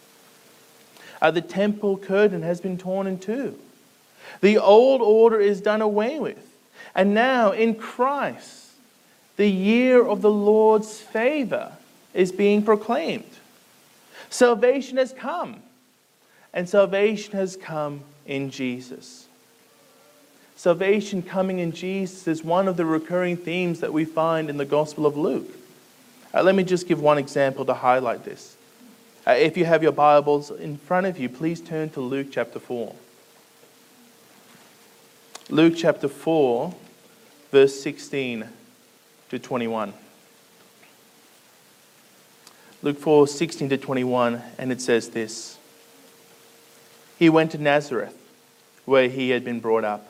Uh, 1.21 1.29
the 1.29 1.41
temple 1.41 1.97
curtain 1.97 2.41
has 2.41 2.59
been 2.59 2.77
torn 2.77 3.05
in 3.05 3.19
two. 3.19 3.57
The 4.41 4.57
old 4.57 5.01
order 5.01 5.39
is 5.39 5.61
done 5.61 5.81
away 5.81 6.19
with. 6.19 6.55
And 6.95 7.13
now 7.13 7.51
in 7.51 7.75
Christ, 7.75 8.71
the 9.37 9.49
year 9.49 10.03
of 10.05 10.21
the 10.21 10.31
Lord's 10.31 10.99
favor 10.99 11.73
is 12.13 12.31
being 12.31 12.63
proclaimed. 12.63 13.29
Salvation 14.29 14.97
has 14.97 15.13
come, 15.13 15.61
and 16.53 16.67
salvation 16.67 17.33
has 17.33 17.55
come 17.55 18.01
in 18.25 18.49
Jesus. 18.49 19.27
Salvation 20.61 21.23
coming 21.23 21.57
in 21.57 21.71
Jesus 21.71 22.27
is 22.27 22.43
one 22.43 22.67
of 22.67 22.77
the 22.77 22.85
recurring 22.85 23.35
themes 23.35 23.79
that 23.79 23.91
we 23.91 24.05
find 24.05 24.47
in 24.47 24.57
the 24.57 24.63
Gospel 24.63 25.07
of 25.07 25.17
Luke. 25.17 25.49
Uh, 26.35 26.43
let 26.43 26.53
me 26.53 26.63
just 26.63 26.87
give 26.87 27.01
one 27.01 27.17
example 27.17 27.65
to 27.65 27.73
highlight 27.73 28.23
this. 28.25 28.57
Uh, 29.25 29.31
if 29.31 29.57
you 29.57 29.65
have 29.65 29.81
your 29.81 29.91
Bibles 29.91 30.51
in 30.51 30.77
front 30.77 31.07
of 31.07 31.17
you, 31.17 31.29
please 31.29 31.61
turn 31.61 31.89
to 31.89 31.99
Luke 31.99 32.27
chapter 32.29 32.59
4. 32.59 32.93
Luke 35.49 35.73
chapter 35.75 36.07
4, 36.07 36.75
verse 37.49 37.81
16 37.81 38.47
to 39.29 39.39
21. 39.39 39.93
Luke 42.83 42.99
4 42.99 43.27
16 43.27 43.67
to 43.69 43.77
21, 43.79 44.43
and 44.59 44.71
it 44.71 44.79
says 44.79 45.09
this 45.09 45.57
He 47.17 47.29
went 47.31 47.49
to 47.49 47.57
Nazareth, 47.57 48.15
where 48.85 49.09
he 49.09 49.31
had 49.31 49.43
been 49.43 49.59
brought 49.59 49.83
up. 49.83 50.09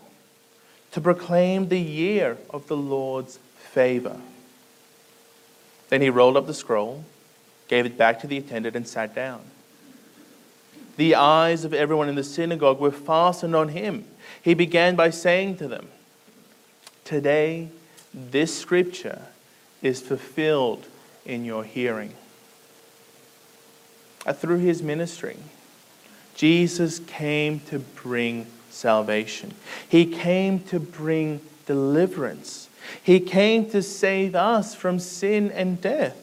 to 0.91 1.01
proclaim 1.01 1.69
the 1.69 1.79
year 1.79 2.37
of 2.49 2.67
the 2.67 2.77
Lord's 2.77 3.37
favor. 3.55 4.17
Then 5.89 6.01
he 6.01 6.09
rolled 6.09 6.37
up 6.37 6.47
the 6.47 6.53
scroll, 6.53 7.03
gave 7.67 7.85
it 7.85 7.97
back 7.97 8.19
to 8.21 8.27
the 8.27 8.37
attendant, 8.37 8.75
and 8.75 8.87
sat 8.87 9.15
down. 9.15 9.41
The 10.97 11.15
eyes 11.15 11.63
of 11.63 11.73
everyone 11.73 12.09
in 12.09 12.15
the 12.15 12.23
synagogue 12.23 12.79
were 12.79 12.91
fastened 12.91 13.55
on 13.55 13.69
him. 13.69 14.05
He 14.41 14.53
began 14.53 14.95
by 14.95 15.09
saying 15.09 15.57
to 15.57 15.67
them, 15.67 15.87
Today, 17.05 17.69
this 18.13 18.57
scripture 18.57 19.21
is 19.81 20.01
fulfilled 20.01 20.85
in 21.25 21.45
your 21.45 21.63
hearing. 21.63 22.13
Through 24.33 24.59
his 24.59 24.83
ministry, 24.83 25.37
Jesus 26.35 26.99
came 26.99 27.59
to 27.61 27.79
bring 27.79 28.45
salvation. 28.71 29.53
He 29.87 30.05
came 30.05 30.59
to 30.65 30.79
bring 30.79 31.41
deliverance. 31.65 32.69
He 33.03 33.19
came 33.19 33.69
to 33.71 33.81
save 33.81 34.35
us 34.35 34.75
from 34.75 34.99
sin 34.99 35.51
and 35.51 35.79
death. 35.79 36.17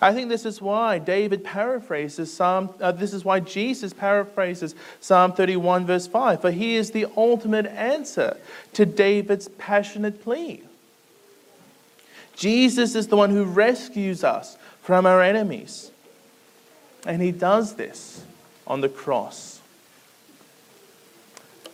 I 0.00 0.12
think 0.12 0.28
this 0.28 0.44
is 0.44 0.60
why 0.60 0.98
David 0.98 1.42
paraphrases 1.42 2.32
Psalm, 2.32 2.70
uh, 2.80 2.92
this 2.92 3.14
is 3.14 3.24
why 3.24 3.40
Jesus 3.40 3.92
paraphrases 3.92 4.74
Psalm 5.00 5.32
31, 5.32 5.86
verse 5.86 6.06
5, 6.06 6.42
for 6.42 6.50
he 6.50 6.76
is 6.76 6.90
the 6.90 7.06
ultimate 7.16 7.66
answer 7.66 8.36
to 8.74 8.84
David's 8.84 9.48
passionate 9.48 10.22
plea. 10.22 10.62
Jesus 12.34 12.94
is 12.94 13.08
the 13.08 13.16
one 13.16 13.30
who 13.30 13.44
rescues 13.44 14.22
us 14.22 14.58
from 14.82 15.06
our 15.06 15.22
enemies. 15.22 15.90
And 17.06 17.22
he 17.22 17.32
does 17.32 17.76
this 17.76 18.22
on 18.66 18.82
the 18.82 18.88
cross. 18.88 19.55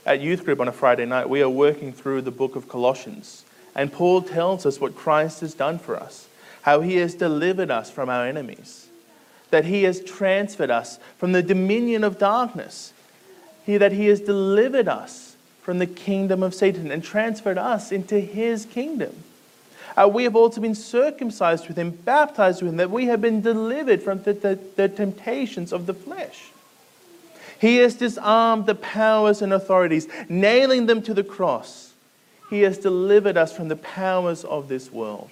At 0.05 0.21
youth 0.21 0.45
group 0.45 0.61
on 0.61 0.69
a 0.69 0.73
Friday 0.73 1.07
night, 1.07 1.29
we 1.29 1.43
are 1.43 1.49
working 1.49 1.93
through 1.93 2.23
the 2.23 2.33
book 2.33 2.57
of 2.57 2.69
Colossians. 2.69 3.45
And 3.75 3.93
Paul 3.93 4.23
tells 4.23 4.67
us 4.67 4.81
what 4.81 4.97
Christ 4.97 5.41
has 5.41 5.55
done 5.55 5.79
for 5.79 5.97
us, 5.97 6.27
how 6.63 6.81
he 6.81 6.97
has 6.97 7.15
delivered 7.15 7.71
us 7.71 7.91
from 7.91 8.09
our 8.09 8.27
enemies, 8.27 8.89
that 9.51 9.65
he 9.65 9.85
has 9.85 10.03
transferred 10.03 10.71
us 10.71 10.99
from 11.19 11.33
the 11.33 11.43
dominion 11.43 12.03
of 12.03 12.19
darkness, 12.19 12.93
he, 13.65 13.77
that 13.77 13.93
he 13.93 14.07
has 14.07 14.21
delivered 14.21 14.89
us 14.89 15.37
from 15.63 15.79
the 15.79 15.87
kingdom 15.87 16.43
of 16.43 16.55
Satan 16.55 16.91
and 16.91 17.05
transferred 17.05 17.59
us 17.59 17.93
into 17.93 18.19
his 18.19 18.67
kingdom. 18.67 19.15
Uh, 19.97 20.09
we 20.13 20.25
have 20.25 20.35
also 20.35 20.61
been 20.61 20.75
circumcised 20.75 21.69
with 21.69 21.77
him, 21.77 21.91
baptized 21.91 22.61
with 22.61 22.73
him, 22.73 22.77
that 22.79 22.91
we 22.91 23.07
have 23.07 23.21
been 23.21 23.41
delivered 23.41 24.03
from 24.03 24.23
the, 24.23 24.33
the, 24.33 24.59
the 24.77 24.89
temptations 24.89 25.73
of 25.73 25.87
the 25.87 25.95
flesh. 25.95 26.52
He 27.63 27.77
has 27.77 27.95
disarmed 27.95 28.67
the 28.67 28.75
powers 28.75 29.41
and 29.41 29.53
authorities, 29.53 30.09
nailing 30.29 30.87
them 30.87 31.01
to 31.03 31.15
the 31.15 31.23
cross. 31.23 31.93
He 32.51 32.63
has 32.63 32.77
delivered 32.77 33.37
us 33.37 33.57
from 33.57 33.69
the 33.69 33.77
powers 33.77 34.43
of 34.43 34.67
this 34.67 34.91
world. 34.91 35.31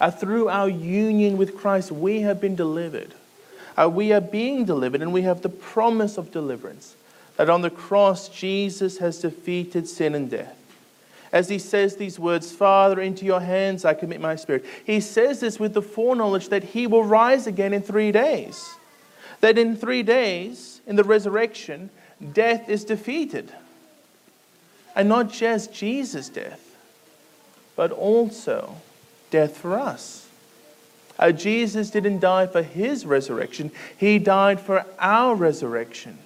Uh, 0.00 0.12
through 0.12 0.48
our 0.48 0.68
union 0.68 1.36
with 1.36 1.56
Christ, 1.56 1.90
we 1.90 2.20
have 2.20 2.40
been 2.40 2.54
delivered. 2.54 3.12
Uh, 3.76 3.90
we 3.90 4.12
are 4.12 4.20
being 4.20 4.64
delivered, 4.64 5.02
and 5.02 5.12
we 5.12 5.22
have 5.22 5.42
the 5.42 5.48
promise 5.48 6.16
of 6.16 6.30
deliverance 6.30 6.94
that 7.36 7.50
on 7.50 7.62
the 7.62 7.70
cross, 7.70 8.28
Jesus 8.28 8.98
has 8.98 9.18
defeated 9.18 9.88
sin 9.88 10.14
and 10.14 10.30
death. 10.30 10.56
As 11.32 11.48
he 11.48 11.58
says 11.58 11.96
these 11.96 12.20
words, 12.20 12.52
Father, 12.52 13.00
into 13.00 13.24
your 13.24 13.40
hands 13.40 13.84
I 13.84 13.94
commit 13.94 14.20
my 14.20 14.36
spirit. 14.36 14.64
He 14.84 15.00
says 15.00 15.40
this 15.40 15.58
with 15.58 15.74
the 15.74 15.82
foreknowledge 15.82 16.50
that 16.50 16.62
he 16.62 16.86
will 16.86 17.02
rise 17.02 17.48
again 17.48 17.72
in 17.72 17.82
three 17.82 18.12
days. 18.12 18.76
That 19.40 19.58
in 19.58 19.76
three 19.76 20.02
days, 20.02 20.80
in 20.86 20.96
the 20.96 21.04
resurrection, 21.04 21.90
death 22.32 22.68
is 22.68 22.84
defeated. 22.84 23.52
And 24.94 25.08
not 25.08 25.30
just 25.30 25.72
Jesus' 25.72 26.28
death, 26.28 26.76
but 27.76 27.92
also 27.92 28.76
death 29.30 29.56
for 29.56 29.78
us. 29.78 30.28
Uh, 31.18 31.32
Jesus 31.32 31.90
didn't 31.90 32.20
die 32.20 32.46
for 32.46 32.62
his 32.62 33.04
resurrection, 33.04 33.70
he 33.96 34.18
died 34.18 34.60
for 34.60 34.84
our 34.98 35.34
resurrection. 35.34 36.18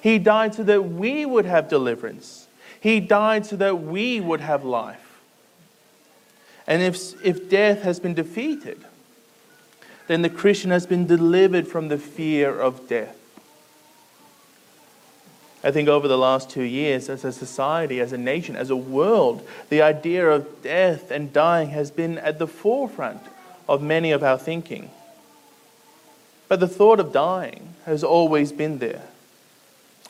He 0.00 0.18
died 0.18 0.54
so 0.54 0.62
that 0.64 0.82
we 0.82 1.24
would 1.24 1.46
have 1.46 1.68
deliverance. 1.68 2.46
He 2.80 3.00
died 3.00 3.46
so 3.46 3.56
that 3.56 3.80
we 3.80 4.20
would 4.20 4.40
have 4.40 4.64
life. 4.64 5.20
And 6.66 6.82
if, 6.82 7.24
if 7.24 7.48
death 7.48 7.82
has 7.82 8.00
been 8.00 8.14
defeated, 8.14 8.84
then 10.06 10.22
the 10.22 10.30
Christian 10.30 10.70
has 10.70 10.86
been 10.86 11.06
delivered 11.06 11.66
from 11.66 11.88
the 11.88 11.98
fear 11.98 12.58
of 12.58 12.88
death. 12.88 13.16
I 15.62 15.70
think 15.70 15.88
over 15.88 16.06
the 16.06 16.18
last 16.18 16.50
two 16.50 16.62
years, 16.62 17.08
as 17.08 17.24
a 17.24 17.32
society, 17.32 17.98
as 17.98 18.12
a 18.12 18.18
nation, 18.18 18.54
as 18.54 18.68
a 18.68 18.76
world, 18.76 19.48
the 19.70 19.80
idea 19.80 20.28
of 20.28 20.62
death 20.62 21.10
and 21.10 21.32
dying 21.32 21.70
has 21.70 21.90
been 21.90 22.18
at 22.18 22.38
the 22.38 22.46
forefront 22.46 23.22
of 23.66 23.82
many 23.82 24.12
of 24.12 24.22
our 24.22 24.36
thinking. 24.36 24.90
But 26.48 26.60
the 26.60 26.68
thought 26.68 27.00
of 27.00 27.14
dying 27.14 27.70
has 27.86 28.04
always 28.04 28.52
been 28.52 28.78
there. 28.78 29.04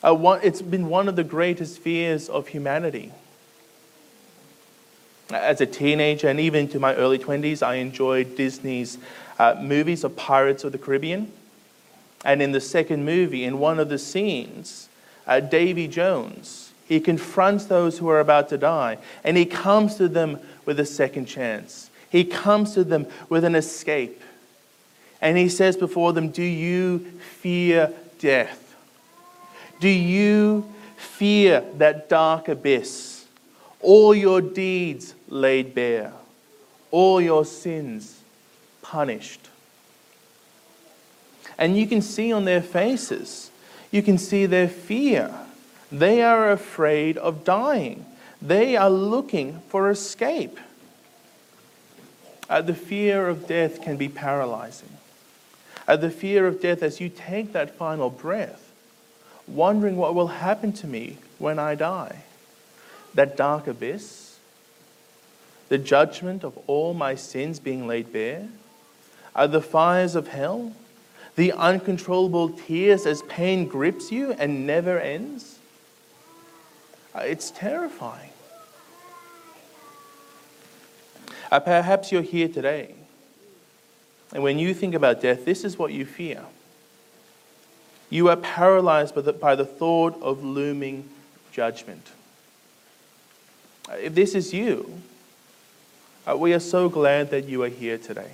It's 0.03 0.61
been 0.61 0.89
one 0.89 1.07
of 1.09 1.15
the 1.15 1.23
greatest 1.23 1.79
fears 1.79 2.29
of 2.29 2.49
humanity. 2.49 3.13
As 5.31 5.61
a 5.61 5.67
teenager 5.67 6.29
and 6.29 6.41
even 6.41 6.63
into 6.63 6.81
my 6.81 6.95
early 6.97 7.19
20s, 7.19 7.63
I 7.63 7.77
enjoyed 7.77 8.37
Disney's 8.37 8.99
uh, 9.39 9.57
movies 9.61 10.05
of 10.05 10.17
Pirates 10.17 10.65
of 10.65 10.73
the 10.73 10.79
Caribbean. 10.79 11.33
And 12.25 12.41
in 12.41 12.53
the 12.53 12.61
second 12.61 13.05
movie, 13.05 13.45
in 13.45 13.59
one 13.59 13.79
of 13.79 13.89
the 13.89 13.99
scenes, 13.99 14.89
uh, 15.27 15.41
Davy 15.41 15.89
Jones, 15.89 16.73
he 16.87 17.01
confronts 17.01 17.67
those 17.67 17.99
who 17.99 18.09
are 18.09 18.21
about 18.21 18.49
to 18.51 18.59
die 18.59 18.99
and 19.23 19.37
he 19.37 19.47
comes 19.47 19.97
to 19.97 20.09
them 20.09 20.39
with 20.65 20.79
a 20.81 20.87
second 20.87 21.27
chance. 21.27 21.91
He 22.11 22.25
comes 22.25 22.75
to 22.75 22.85
them 22.85 23.07
with 23.29 23.45
an 23.45 23.55
escape. 23.55 24.23
And 25.21 25.37
he 25.37 25.49
says 25.49 25.77
before 25.77 26.13
them, 26.13 26.31
Do 26.31 26.43
you 26.43 26.99
fear 27.41 27.93
death? 28.19 28.77
Do 29.81 29.89
you 29.89 30.71
fear 30.97 31.65
that 31.79 32.09
dark 32.09 32.49
abyss? 32.49 33.27
All 33.81 34.15
your 34.15 34.41
deeds 34.41 35.15
laid 35.29 35.75
bare, 35.75 36.13
all 36.91 37.21
your 37.21 37.45
sins 37.45 38.21
punished. 38.85 39.49
And 41.57 41.77
you 41.77 41.87
can 41.87 42.03
see 42.03 42.33
on 42.33 42.45
their 42.45 42.63
faces, 42.63 43.51
you 43.91 44.03
can 44.03 44.19
see 44.19 44.45
their 44.45 44.69
fear. 44.69 45.33
They 45.91 46.23
are 46.23 46.51
afraid 46.51 47.17
of 47.17 47.45
dying. 47.45 48.05
They 48.43 48.77
are 48.77 48.91
looking 48.91 49.63
for 49.69 49.91
escape. 49.91 50.61
Uh, 52.51 52.61
the 52.61 52.75
fear 52.75 53.27
of 53.29 53.49
death 53.49 53.81
can 53.81 53.97
be 53.97 54.09
paralyzing. 54.09 54.91
Uh, 55.89 55.97
the 55.97 56.11
fear 56.11 56.47
of 56.47 56.61
death 56.61 56.83
as 56.83 57.01
you 57.01 57.09
take 57.09 57.53
that 57.53 57.77
final 57.77 58.11
breath 58.11 58.73
wondering 59.47 59.97
what 59.97 60.15
will 60.15 60.29
happen 60.29 60.73
to 60.73 60.87
me 60.87 61.19
when 61.39 61.59
I 61.59 61.75
die. 61.75 62.25
That 63.15 63.37
dark 63.37 63.67
abyss, 63.67 64.39
the 65.69 65.79
judgment 65.79 66.45
of 66.45 66.59
all 66.67 66.95
my 66.95 67.15
sins 67.15 67.61
being 67.61 67.87
laid 67.87 68.13
bare, 68.13 68.49
are 69.35 69.49
the 69.49 69.61
fires 69.61 70.15
of 70.15 70.29
hell, 70.29 70.73
the 71.37 71.53
uncontrollable 71.53 72.51
tears 72.51 73.07
as 73.07 73.23
pain 73.23 73.67
grips 73.67 74.13
you 74.13 74.33
and 74.33 74.67
never 74.67 74.99
ends. 74.99 75.59
Uh, 77.15 77.21
it's 77.21 77.51
terrifying. 77.51 78.31
Uh, 81.51 81.61
perhaps 81.61 82.11
you're 82.11 82.23
here 82.23 82.49
today, 82.49 82.95
and 84.33 84.43
when 84.43 84.59
you 84.59 84.75
think 84.75 84.95
about 84.95 85.21
death, 85.21 85.45
this 85.45 85.65
is 85.65 85.79
what 85.79 85.93
you 85.93 86.05
fear. 86.05 86.43
You 88.11 88.29
are 88.29 88.37
paralyzed 88.37 89.15
by 89.15 89.21
the, 89.23 89.33
by 89.33 89.55
the 89.55 89.65
thought 89.65 90.21
of 90.23 90.45
looming 90.45 91.09
judgment. 91.53 92.09
If 93.93 94.15
this 94.15 94.35
is 94.35 94.53
you, 94.53 95.01
uh, 96.27 96.37
we 96.37 96.55
are 96.55 96.61
so 96.61 96.89
glad 96.89 97.31
that 97.31 97.45
you 97.45 97.63
are 97.63 97.69
here 97.69 97.99
today. 97.99 98.33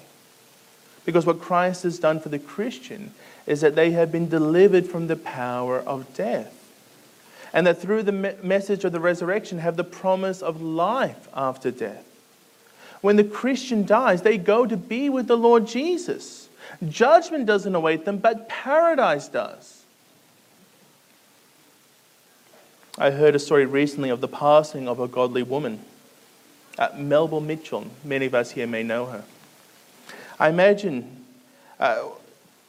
Because 1.11 1.27
what 1.27 1.41
Christ 1.41 1.83
has 1.83 1.99
done 1.99 2.21
for 2.21 2.29
the 2.29 2.39
Christian 2.39 3.13
is 3.45 3.63
that 3.63 3.75
they 3.75 3.91
have 3.91 4.13
been 4.13 4.29
delivered 4.29 4.87
from 4.87 5.09
the 5.09 5.17
power 5.17 5.81
of 5.81 6.15
death. 6.15 6.55
And 7.53 7.67
that 7.67 7.83
through 7.83 8.05
the 8.05 8.13
me- 8.13 8.35
message 8.45 8.85
of 8.85 8.93
the 8.93 9.01
resurrection 9.01 9.59
have 9.59 9.77
the 9.77 9.83
promise 9.83 10.41
of 10.41 10.63
life 10.63 11.29
after 11.35 11.73
death. 11.73 12.05
When 13.01 13.17
the 13.17 13.25
Christian 13.25 13.85
dies, 13.85 14.23
they 14.23 14.39
go 14.39 14.67
to 14.67 14.77
be 14.77 15.11
with 15.11 15.27
the 15.27 15.37
Lord 15.37 15.67
Jesus. 15.67 16.49
Judgment 16.89 17.45
doesn't 17.45 17.75
await 17.75 18.05
them, 18.05 18.19
but 18.19 18.49
paradise 18.49 19.27
does. 19.27 19.83
I 22.97 23.11
heard 23.11 23.35
a 23.35 23.41
story 23.41 23.67
recently 23.67 24.11
of 24.11 24.21
the 24.21 24.29
passing 24.29 24.87
of 24.87 25.01
a 25.01 25.09
godly 25.09 25.43
woman, 25.43 25.81
uh, 26.79 26.91
Melba 26.97 27.41
Mitchell. 27.41 27.87
Many 28.05 28.27
of 28.27 28.35
us 28.37 28.53
here 28.53 28.69
may 28.69 28.85
know 28.85 29.07
her. 29.07 29.25
I 30.41 30.49
imagine 30.49 31.25
uh, 31.79 32.07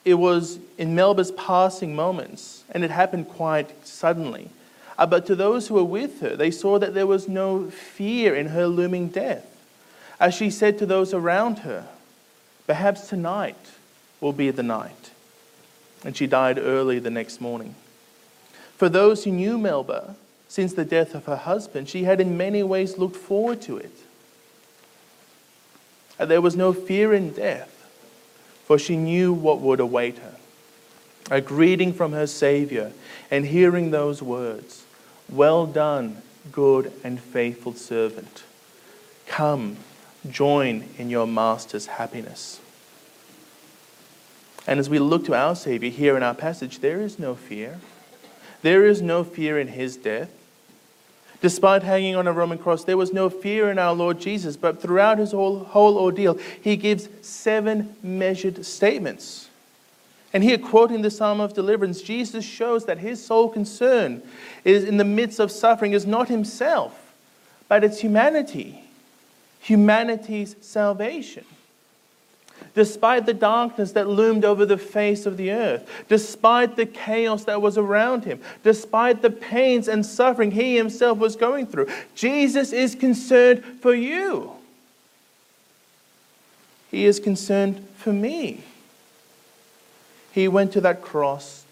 it 0.04 0.16
was 0.16 0.60
in 0.78 0.94
Melba's 0.94 1.32
passing 1.32 1.96
moments, 1.96 2.66
and 2.70 2.84
it 2.84 2.92
happened 2.92 3.30
quite 3.30 3.88
suddenly. 3.88 4.50
Uh, 4.98 5.06
but 5.06 5.26
to 5.28 5.36
those 5.36 5.70
who 5.70 5.76
were 5.76 5.84
with 5.84 6.20
her, 6.20 6.36
they 6.36 6.52
saw 6.52 6.78
that 6.78 6.94
there 6.94 7.08
was 7.08 7.30
no 7.30 7.72
fear 7.72 8.36
in 8.36 8.48
her 8.48 8.68
looming 8.68 9.08
death. 9.08 9.48
As 10.20 10.34
she 10.34 10.52
said 10.52 10.78
to 10.80 10.86
those 10.86 11.14
around 11.14 11.60
her, 11.60 11.88
Perhaps 12.68 13.10
tonight 13.10 13.58
will 14.20 14.34
be 14.34 14.52
the 14.52 14.64
night. 14.64 15.12
And 16.06 16.16
she 16.16 16.28
died 16.28 16.60
early 16.60 17.00
the 17.00 17.10
next 17.10 17.42
morning. 17.42 17.76
For 18.78 18.90
those 18.90 19.24
who 19.24 19.32
knew 19.32 19.58
Melba, 19.58 20.16
since 20.48 20.74
the 20.74 20.86
death 20.86 21.16
of 21.16 21.26
her 21.26 21.36
husband, 21.36 21.90
she 21.90 22.04
had 22.04 22.22
in 22.22 22.38
many 22.38 22.64
ways 22.64 22.98
looked 22.98 23.16
forward 23.16 23.62
to 23.64 23.78
it. 23.78 23.96
And 26.20 26.30
there 26.30 26.42
was 26.42 26.56
no 26.56 26.74
fear 26.74 27.14
in 27.14 27.32
death, 27.32 27.70
for 28.66 28.78
she 28.78 28.96
knew 28.96 29.34
what 29.34 29.60
would 29.60 29.80
await 29.80 30.20
her. 30.20 30.36
A 31.30 31.42
greeting 31.42 31.94
from 31.94 32.12
her 32.12 32.28
Savior, 32.28 32.92
and 33.30 33.46
hearing 33.46 33.92
those 33.92 34.22
words 34.22 34.84
Well 35.30 35.66
done, 35.66 36.22
good 36.52 36.92
and 37.04 37.20
faithful 37.20 37.74
servant. 37.74 38.44
Come, 39.28 39.78
join 40.30 40.86
in 40.98 41.10
your 41.10 41.26
Master's 41.26 41.86
happiness. 41.88 42.60
And 44.68 44.80
as 44.80 44.90
we 44.90 45.00
look 45.00 45.26
to 45.26 45.36
our 45.36 45.56
Savior 45.56 45.90
here 45.90 46.18
in 46.18 46.24
our 46.24 46.36
passage, 46.36 46.80
there 46.80 47.02
is 47.02 47.18
no 47.18 47.36
fear. 47.36 47.80
There 48.62 48.86
is 48.86 49.02
no 49.02 49.24
fear 49.24 49.60
in 49.60 49.70
his 49.70 49.98
death. 49.98 50.30
Despite 51.42 51.82
hanging 51.82 52.16
on 52.16 52.28
a 52.28 52.32
Roman 52.32 52.60
cross, 52.60 52.84
there 52.84 52.98
was 52.98 53.12
no 53.12 53.30
fear 53.30 53.72
in 53.72 53.80
our 53.80 53.94
Lord 53.94 54.20
Jesus, 54.20 54.56
but 54.56 54.80
throughout 54.82 55.18
his 55.18 55.32
whole, 55.32 55.60
whole 55.60 55.98
ordeal, 55.98 56.38
he 56.62 56.78
gives 56.78 57.10
seven 57.22 57.96
measured 58.04 58.64
statements. 58.64 59.50
And 60.34 60.44
here, 60.44 60.60
quoting 60.60 61.02
the 61.02 61.12
Psalm 61.12 61.40
of 61.42 61.54
Deliverance, 61.54 62.02
Jesus 62.02 62.46
shows 62.46 62.86
that 62.86 63.00
his 63.00 63.26
sole 63.26 63.50
concern 63.50 64.22
is 64.64 64.84
in 64.84 64.98
the 64.98 65.04
midst 65.04 65.40
of 65.40 65.52
suffering 65.52 65.94
is 65.94 66.06
not 66.06 66.30
himself, 66.30 67.14
but 67.68 67.84
it's 67.84 68.00
humanity, 68.00 68.84
humanity's 69.60 70.56
salvation 70.62 71.44
despite 72.74 73.26
the 73.26 73.34
darkness 73.34 73.92
that 73.94 74.08
loomed 74.08 74.46
over 74.46 74.66
the 74.66 74.78
face 74.78 75.26
of 75.26 75.38
the 75.38 75.52
earth, 75.52 75.90
despite 76.08 76.76
the 76.76 76.86
chaos 76.86 77.44
that 77.46 77.62
was 77.62 77.78
around 77.78 78.24
him, 78.24 78.40
despite 78.64 79.22
the 79.22 79.30
pains 79.30 79.88
and 79.88 80.06
suffering 80.06 80.52
he 80.52 80.76
himself 80.76 81.18
was 81.18 81.36
going 81.36 81.68
through. 81.68 81.88
Jesus 82.16 82.72
is 82.72 82.96
concerned 82.96 83.64
for 83.82 83.94
you. 83.94 84.52
He 86.90 87.06
is 87.06 87.20
concerned 87.20 87.88
for 87.98 88.12
me. 88.12 88.64
He 90.34 90.48
went 90.48 90.74
to 90.74 90.82
that 90.82 91.02
cross 91.02 91.66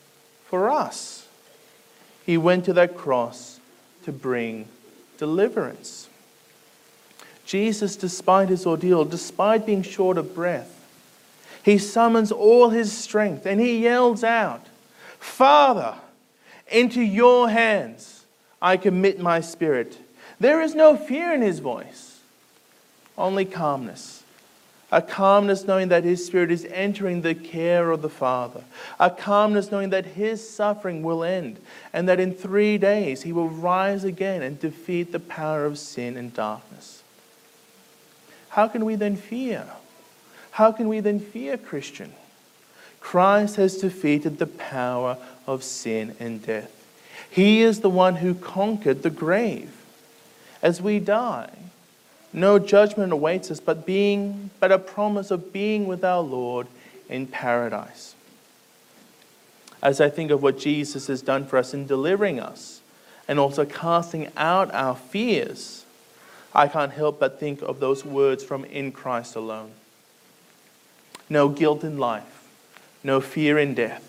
for 0.45 0.69
us. 0.69 1.27
He 2.25 2.37
went 2.37 2.65
to 2.65 2.73
that 2.73 2.95
cross 2.95 3.59
to 4.03 4.11
bring 4.11 4.67
deliverance. 5.17 6.07
Jesus, 7.45 7.95
despite 7.95 8.49
his 8.49 8.65
ordeal, 8.65 9.05
despite 9.05 9.65
being 9.65 9.81
short 9.81 10.17
of 10.17 10.35
breath, 10.35 10.78
he 11.63 11.77
summons 11.77 12.31
all 12.31 12.69
his 12.69 12.91
strength 12.91 13.45
and 13.45 13.59
he 13.59 13.79
yells 13.79 14.23
out, 14.23 14.65
Father, 15.19 15.95
into 16.71 17.01
your 17.01 17.49
hands 17.49 18.25
I 18.61 18.77
commit 18.77 19.19
my 19.19 19.41
spirit. 19.41 19.97
There 20.39 20.61
is 20.61 20.75
no 20.75 20.95
fear 20.95 21.33
in 21.33 21.41
his 21.41 21.59
voice, 21.59 22.19
only 23.17 23.45
calmness. 23.45 24.23
A 24.91 25.01
calmness 25.03 25.65
knowing 25.65 25.89
that 25.89 26.03
his 26.03 26.25
spirit 26.25 26.49
is 26.49 26.65
entering 26.65 27.21
the 27.21 27.35
care 27.35 27.91
of 27.91 28.01
the 28.01 28.09
Father. 28.09 28.63
A 28.99 29.11
calmness 29.11 29.71
knowing 29.71 29.91
that 29.91 30.05
his 30.05 30.49
suffering 30.49 31.03
will 31.03 31.23
end 31.23 31.59
and 31.93 32.09
that 32.09 32.19
in 32.19 32.33
three 32.33 32.79
days 32.79 33.21
he 33.21 33.31
will 33.31 33.49
rise 33.49 34.03
again 34.03 34.41
and 34.41 34.59
defeat 34.59 35.11
the 35.11 35.19
power 35.19 35.65
of 35.65 35.77
sin 35.77 36.17
and 36.17 36.33
darkness. 36.33 37.03
How 38.49 38.67
can 38.67 38.83
we 38.83 38.95
then 38.95 39.15
fear? 39.15 39.67
How 40.59 40.73
can 40.73 40.89
we 40.89 40.99
then 40.99 41.21
fear, 41.21 41.55
Christian? 41.55 42.11
Christ 42.99 43.55
has 43.55 43.77
defeated 43.77 44.39
the 44.39 44.45
power 44.45 45.15
of 45.47 45.63
sin 45.63 46.17
and 46.19 46.45
death. 46.45 46.69
He 47.29 47.61
is 47.61 47.79
the 47.79 47.89
one 47.89 48.17
who 48.17 48.33
conquered 48.35 49.01
the 49.01 49.09
grave. 49.09 49.71
As 50.61 50.81
we 50.81 50.99
die, 50.99 51.49
no 52.33 52.59
judgment 52.59 53.13
awaits 53.13 53.49
us, 53.49 53.61
but 53.61 53.85
being 53.85 54.49
but 54.59 54.73
a 54.73 54.77
promise 54.77 55.31
of 55.31 55.53
being 55.53 55.87
with 55.87 56.03
our 56.03 56.19
Lord 56.19 56.67
in 57.07 57.25
paradise. 57.25 58.13
As 59.81 60.01
I 60.01 60.09
think 60.09 60.29
of 60.29 60.43
what 60.43 60.59
Jesus 60.59 61.07
has 61.07 61.21
done 61.21 61.45
for 61.45 61.55
us 61.55 61.73
in 61.73 61.87
delivering 61.87 62.41
us 62.41 62.81
and 63.29 63.39
also 63.39 63.63
casting 63.63 64.29
out 64.35 64.73
our 64.73 64.97
fears, 64.97 65.85
I 66.53 66.67
can't 66.67 66.91
help 66.91 67.17
but 67.17 67.39
think 67.39 67.61
of 67.61 67.79
those 67.79 68.03
words 68.03 68.43
from 68.43 68.65
In 68.65 68.91
Christ 68.91 69.37
alone. 69.37 69.71
No 71.29 71.49
guilt 71.49 71.83
in 71.83 71.97
life, 71.97 72.47
no 73.03 73.21
fear 73.21 73.57
in 73.59 73.75
death. 73.75 74.05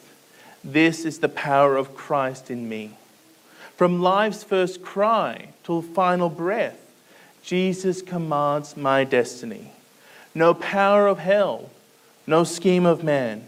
This 0.64 1.04
is 1.04 1.18
the 1.18 1.28
power 1.28 1.76
of 1.76 1.94
Christ 1.94 2.50
in 2.50 2.68
me. 2.68 2.92
From 3.76 4.00
life's 4.00 4.44
first 4.44 4.82
cry 4.82 5.48
till 5.64 5.82
final 5.82 6.28
breath, 6.28 6.78
Jesus 7.42 8.02
commands 8.02 8.76
my 8.76 9.04
destiny. 9.04 9.72
No 10.34 10.54
power 10.54 11.06
of 11.06 11.18
hell, 11.18 11.70
no 12.26 12.44
scheme 12.44 12.86
of 12.86 13.02
man 13.02 13.44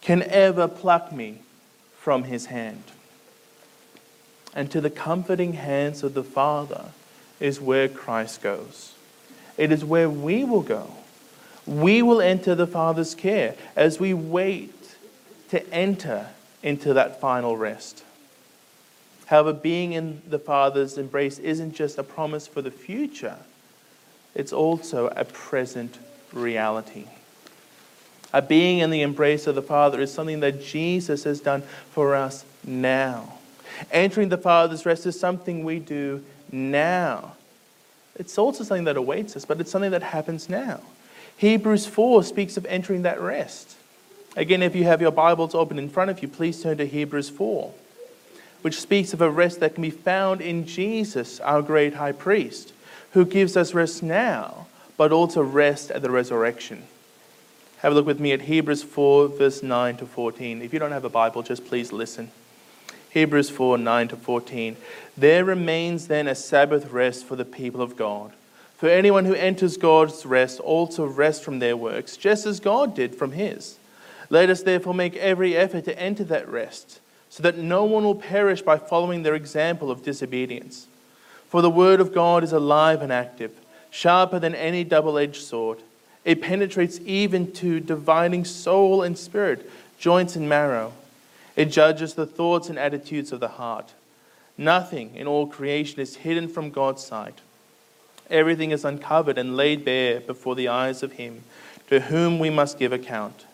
can 0.00 0.22
ever 0.24 0.68
pluck 0.68 1.12
me 1.12 1.38
from 1.98 2.24
his 2.24 2.46
hand. 2.46 2.82
And 4.54 4.70
to 4.70 4.80
the 4.80 4.90
comforting 4.90 5.54
hands 5.54 6.02
of 6.02 6.14
the 6.14 6.24
Father 6.24 6.86
is 7.40 7.60
where 7.60 7.88
Christ 7.88 8.42
goes. 8.42 8.92
It 9.56 9.72
is 9.72 9.84
where 9.84 10.10
we 10.10 10.44
will 10.44 10.62
go. 10.62 10.90
We 11.66 12.02
will 12.02 12.20
enter 12.20 12.54
the 12.54 12.66
Father's 12.66 13.14
care 13.14 13.54
as 13.76 14.00
we 14.00 14.14
wait 14.14 14.74
to 15.50 15.66
enter 15.72 16.28
into 16.62 16.94
that 16.94 17.20
final 17.20 17.56
rest. 17.56 18.04
However, 19.26 19.52
being 19.52 19.92
in 19.92 20.22
the 20.28 20.38
Father's 20.38 20.98
embrace 20.98 21.38
isn't 21.38 21.74
just 21.74 21.98
a 21.98 22.02
promise 22.02 22.46
for 22.46 22.62
the 22.62 22.70
future, 22.70 23.36
it's 24.34 24.52
also 24.52 25.08
a 25.08 25.24
present 25.24 25.98
reality. 26.32 27.06
A 28.32 28.40
being 28.40 28.78
in 28.78 28.90
the 28.90 29.02
embrace 29.02 29.46
of 29.46 29.54
the 29.54 29.62
Father 29.62 30.00
is 30.00 30.12
something 30.12 30.40
that 30.40 30.62
Jesus 30.62 31.24
has 31.24 31.40
done 31.40 31.62
for 31.90 32.14
us 32.14 32.44
now. 32.64 33.34
Entering 33.90 34.30
the 34.30 34.38
Father's 34.38 34.86
rest 34.86 35.06
is 35.06 35.18
something 35.18 35.64
we 35.64 35.78
do 35.78 36.24
now. 36.50 37.34
It's 38.16 38.38
also 38.38 38.64
something 38.64 38.84
that 38.84 38.96
awaits 38.96 39.36
us, 39.36 39.44
but 39.44 39.60
it's 39.60 39.70
something 39.70 39.90
that 39.90 40.02
happens 40.02 40.48
now. 40.48 40.80
Hebrews 41.42 41.86
4 41.86 42.22
speaks 42.22 42.56
of 42.56 42.64
entering 42.66 43.02
that 43.02 43.20
rest. 43.20 43.76
Again, 44.36 44.62
if 44.62 44.76
you 44.76 44.84
have 44.84 45.02
your 45.02 45.10
Bibles 45.10 45.54
open 45.54 45.76
in 45.76 45.88
front 45.88 46.10
of 46.10 46.22
you, 46.22 46.28
please 46.28 46.62
turn 46.62 46.78
to 46.78 46.86
Hebrews 46.86 47.28
4 47.30 47.74
which 48.62 48.80
speaks 48.80 49.12
of 49.12 49.20
a 49.20 49.30
rest 49.30 49.60
that 49.60 49.74
can 49.74 49.82
be 49.82 49.90
found 49.90 50.40
in 50.40 50.64
Jesus, 50.66 51.40
our 51.40 51.60
great 51.60 51.94
high 51.94 52.12
priest, 52.12 52.72
who 53.10 53.24
gives 53.24 53.56
us 53.56 53.74
rest 53.74 54.02
now, 54.02 54.66
but 54.96 55.12
also 55.12 55.42
rest 55.42 55.90
at 55.90 56.00
the 56.00 56.10
resurrection. 56.10 56.84
Have 57.78 57.92
a 57.92 57.94
look 57.96 58.06
with 58.06 58.20
me 58.20 58.32
at 58.32 58.42
Hebrews 58.42 58.84
4, 58.84 59.28
verse 59.28 59.62
9 59.62 59.96
to 59.96 60.06
14. 60.06 60.62
If 60.62 60.72
you 60.72 60.78
don't 60.78 60.92
have 60.92 61.04
a 61.04 61.10
Bible, 61.10 61.42
just 61.42 61.66
please 61.66 61.92
listen. 61.92 62.30
Hebrews 63.10 63.50
4, 63.50 63.76
9 63.78 64.08
to 64.08 64.16
14. 64.16 64.76
There 65.16 65.44
remains 65.44 66.06
then 66.06 66.28
a 66.28 66.34
Sabbath 66.34 66.92
rest 66.92 67.26
for 67.26 67.34
the 67.34 67.44
people 67.44 67.82
of 67.82 67.96
God. 67.96 68.32
For 68.82 68.88
anyone 68.88 69.26
who 69.26 69.34
enters 69.34 69.76
God's 69.76 70.26
rest 70.26 70.58
also 70.58 71.04
rests 71.06 71.44
from 71.44 71.60
their 71.60 71.76
works, 71.76 72.16
just 72.16 72.46
as 72.46 72.58
God 72.58 72.96
did 72.96 73.14
from 73.14 73.30
his. 73.30 73.76
Let 74.28 74.50
us 74.50 74.64
therefore 74.64 74.92
make 74.92 75.14
every 75.14 75.56
effort 75.56 75.84
to 75.84 75.96
enter 75.96 76.24
that 76.24 76.48
rest 76.48 76.98
so 77.30 77.44
that 77.44 77.56
no 77.56 77.84
one 77.84 78.02
will 78.02 78.16
perish 78.16 78.60
by 78.60 78.78
following 78.78 79.22
their 79.22 79.36
example 79.36 79.88
of 79.88 80.02
disobedience. 80.02 80.88
For 81.48 81.62
the 81.62 81.70
word 81.70 82.00
of 82.00 82.12
God 82.12 82.42
is 82.42 82.52
alive 82.52 83.02
and 83.02 83.12
active, 83.12 83.52
sharper 83.92 84.40
than 84.40 84.56
any 84.56 84.82
double 84.82 85.16
edged 85.16 85.42
sword. 85.42 85.78
It 86.24 86.42
penetrates 86.42 86.98
even 87.04 87.52
to 87.52 87.78
dividing 87.78 88.44
soul 88.44 89.02
and 89.04 89.16
spirit, 89.16 89.70
joints 90.00 90.34
and 90.34 90.48
marrow. 90.48 90.92
It 91.54 91.66
judges 91.66 92.14
the 92.14 92.26
thoughts 92.26 92.68
and 92.68 92.80
attitudes 92.80 93.30
of 93.30 93.38
the 93.38 93.46
heart. 93.46 93.92
Nothing 94.58 95.14
in 95.14 95.28
all 95.28 95.46
creation 95.46 96.00
is 96.00 96.16
hidden 96.16 96.48
from 96.48 96.72
God's 96.72 97.04
sight. 97.04 97.38
Everything 98.30 98.70
is 98.70 98.84
uncovered 98.84 99.38
and 99.38 99.56
laid 99.56 99.84
bare 99.84 100.20
before 100.20 100.54
the 100.54 100.68
eyes 100.68 101.02
of 101.02 101.12
Him 101.12 101.42
to 101.88 102.00
whom 102.00 102.38
we 102.38 102.48
must 102.48 102.78
give 102.78 102.92
account. 102.92 103.44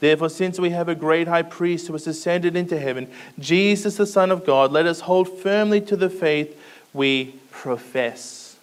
Therefore, 0.00 0.30
since 0.30 0.58
we 0.58 0.70
have 0.70 0.88
a 0.88 0.94
great 0.94 1.28
high 1.28 1.42
priest 1.42 1.86
who 1.86 1.92
has 1.92 2.06
ascended 2.06 2.56
into 2.56 2.78
heaven, 2.78 3.08
Jesus, 3.38 3.96
the 3.96 4.06
Son 4.06 4.30
of 4.30 4.44
God, 4.46 4.72
let 4.72 4.86
us 4.86 5.00
hold 5.00 5.28
firmly 5.40 5.80
to 5.82 5.94
the 5.94 6.10
faith 6.10 6.60
we 6.92 7.34
profess. 7.50 8.56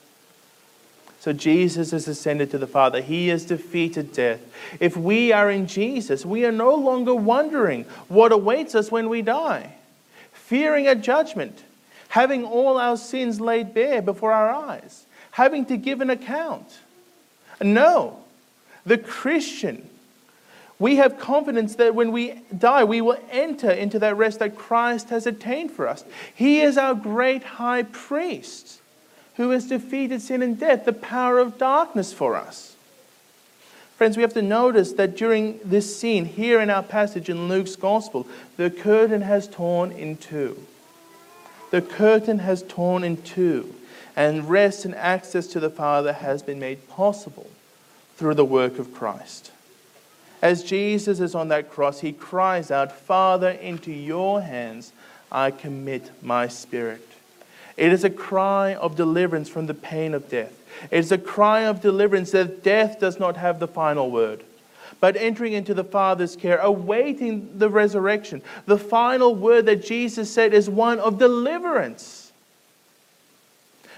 So, 1.20 1.34
Jesus 1.34 1.92
has 1.92 2.08
ascended 2.08 2.52
to 2.52 2.58
the 2.58 2.68
Father. 2.68 3.02
He 3.02 3.28
has 3.28 3.46
defeated 3.46 4.14
death. 4.14 4.40
If 4.80 4.98
we 4.98 5.32
are 5.32 5.52
in 5.52 5.68
Jesus, 5.68 6.26
we 6.26 6.46
are 6.46 6.52
no 6.52 6.74
longer 6.74 7.14
wondering 7.14 7.84
what 8.08 8.32
awaits 8.32 8.76
us 8.76 8.92
when 8.92 9.10
we 9.10 9.22
die, 9.22 9.76
fearing 10.34 10.88
a 10.88 10.96
judgment, 10.96 11.64
having 12.10 12.46
all 12.46 12.78
our 12.78 12.98
sins 12.98 13.40
laid 13.40 13.74
bare 13.74 14.02
before 14.02 14.32
our 14.32 14.50
eyes, 14.50 15.06
having 15.38 15.66
to 15.68 15.78
give 15.78 16.02
an 16.02 16.10
account. 16.10 16.68
No, 17.62 18.20
the 18.86 18.98
Christian 18.98 19.90
we 20.80 20.98
have 20.98 21.18
confidence 21.18 21.76
that 21.76 21.96
when 21.96 22.12
we 22.12 22.34
die, 22.56 22.84
we 22.84 23.02
will 23.02 23.20
enter 23.32 23.72
into 23.72 23.98
that 24.00 24.16
rest 24.16 24.40
that 24.40 24.56
Christ 24.56 25.10
has 25.10 25.26
attained 25.26 25.72
for 25.72 25.88
us. 25.88 26.04
He 26.36 26.62
is 26.62 26.78
our 26.78 26.94
great 26.94 27.44
high 27.44 27.84
priest 27.84 28.80
who 29.38 29.50
has 29.52 29.68
defeated 29.68 30.22
sin 30.22 30.42
and 30.42 30.60
death, 30.60 30.86
the 30.86 30.94
power 30.94 31.40
of 31.40 31.58
darkness 31.58 32.14
for 32.14 32.36
us. 32.36 32.76
Friends, 33.96 34.18
we 34.18 34.22
have 34.22 34.34
to 34.34 34.44
notice 34.44 34.94
that 34.94 35.18
during 35.18 35.60
this 35.64 35.98
scene 36.00 36.26
here 36.26 36.62
in 36.62 36.70
our 36.70 36.84
passage 36.84 37.30
in 37.30 37.48
Luke's 37.48 37.76
Gospel, 37.76 38.28
the 38.56 38.70
curtain 38.70 39.22
has 39.22 39.48
torn 39.48 39.92
in 39.92 40.18
two. 40.18 40.64
The 41.72 41.82
curtain 41.82 42.40
has 42.40 42.62
torn 42.62 43.04
in 43.04 43.22
two, 43.24 43.74
and 44.18 44.50
rest 44.50 44.84
and 44.84 44.96
access 44.96 45.46
to 45.46 45.60
the 45.60 45.70
Father 45.70 46.12
has 46.12 46.42
been 46.42 46.60
made 46.60 46.90
possible 46.90 47.48
through 48.16 48.34
the 48.34 48.44
work 48.44 48.80
of 48.80 48.92
Christ. 48.92 49.52
As 50.42 50.64
Jesus 50.64 51.20
is 51.20 51.36
on 51.36 51.50
that 51.50 51.70
cross, 51.70 52.00
he 52.00 52.12
cries 52.12 52.72
out, 52.72 52.92
Father, 52.92 53.52
into 53.52 53.92
your 53.92 54.42
hands 54.42 54.92
I 55.32 55.52
commit 55.52 56.12
my 56.24 56.48
spirit. 56.48 57.08
It 57.78 57.94
is 57.94 58.04
a 58.04 58.10
cry 58.10 58.74
of 58.74 58.96
deliverance 58.96 59.50
from 59.50 59.68
the 59.68 59.76
pain 59.76 60.16
of 60.16 60.30
death. 60.30 60.54
It 60.90 60.98
is 60.98 61.12
a 61.12 61.18
cry 61.20 61.62
of 61.66 61.82
deliverance 61.82 62.32
that 62.32 62.64
death 62.64 63.00
does 63.00 63.20
not 63.20 63.38
have 63.38 63.60
the 63.60 63.68
final 63.68 64.10
word, 64.10 64.44
but 65.00 65.16
entering 65.16 65.54
into 65.54 65.76
the 65.76 65.84
Father's 65.84 66.36
care, 66.36 66.58
awaiting 66.58 67.60
the 67.60 67.70
resurrection. 67.70 68.42
The 68.66 68.80
final 68.80 69.36
word 69.36 69.68
that 69.68 69.86
Jesus 69.86 70.34
said 70.34 70.56
is 70.56 70.68
one 70.68 71.00
of 71.00 71.20
deliverance. 71.20 72.27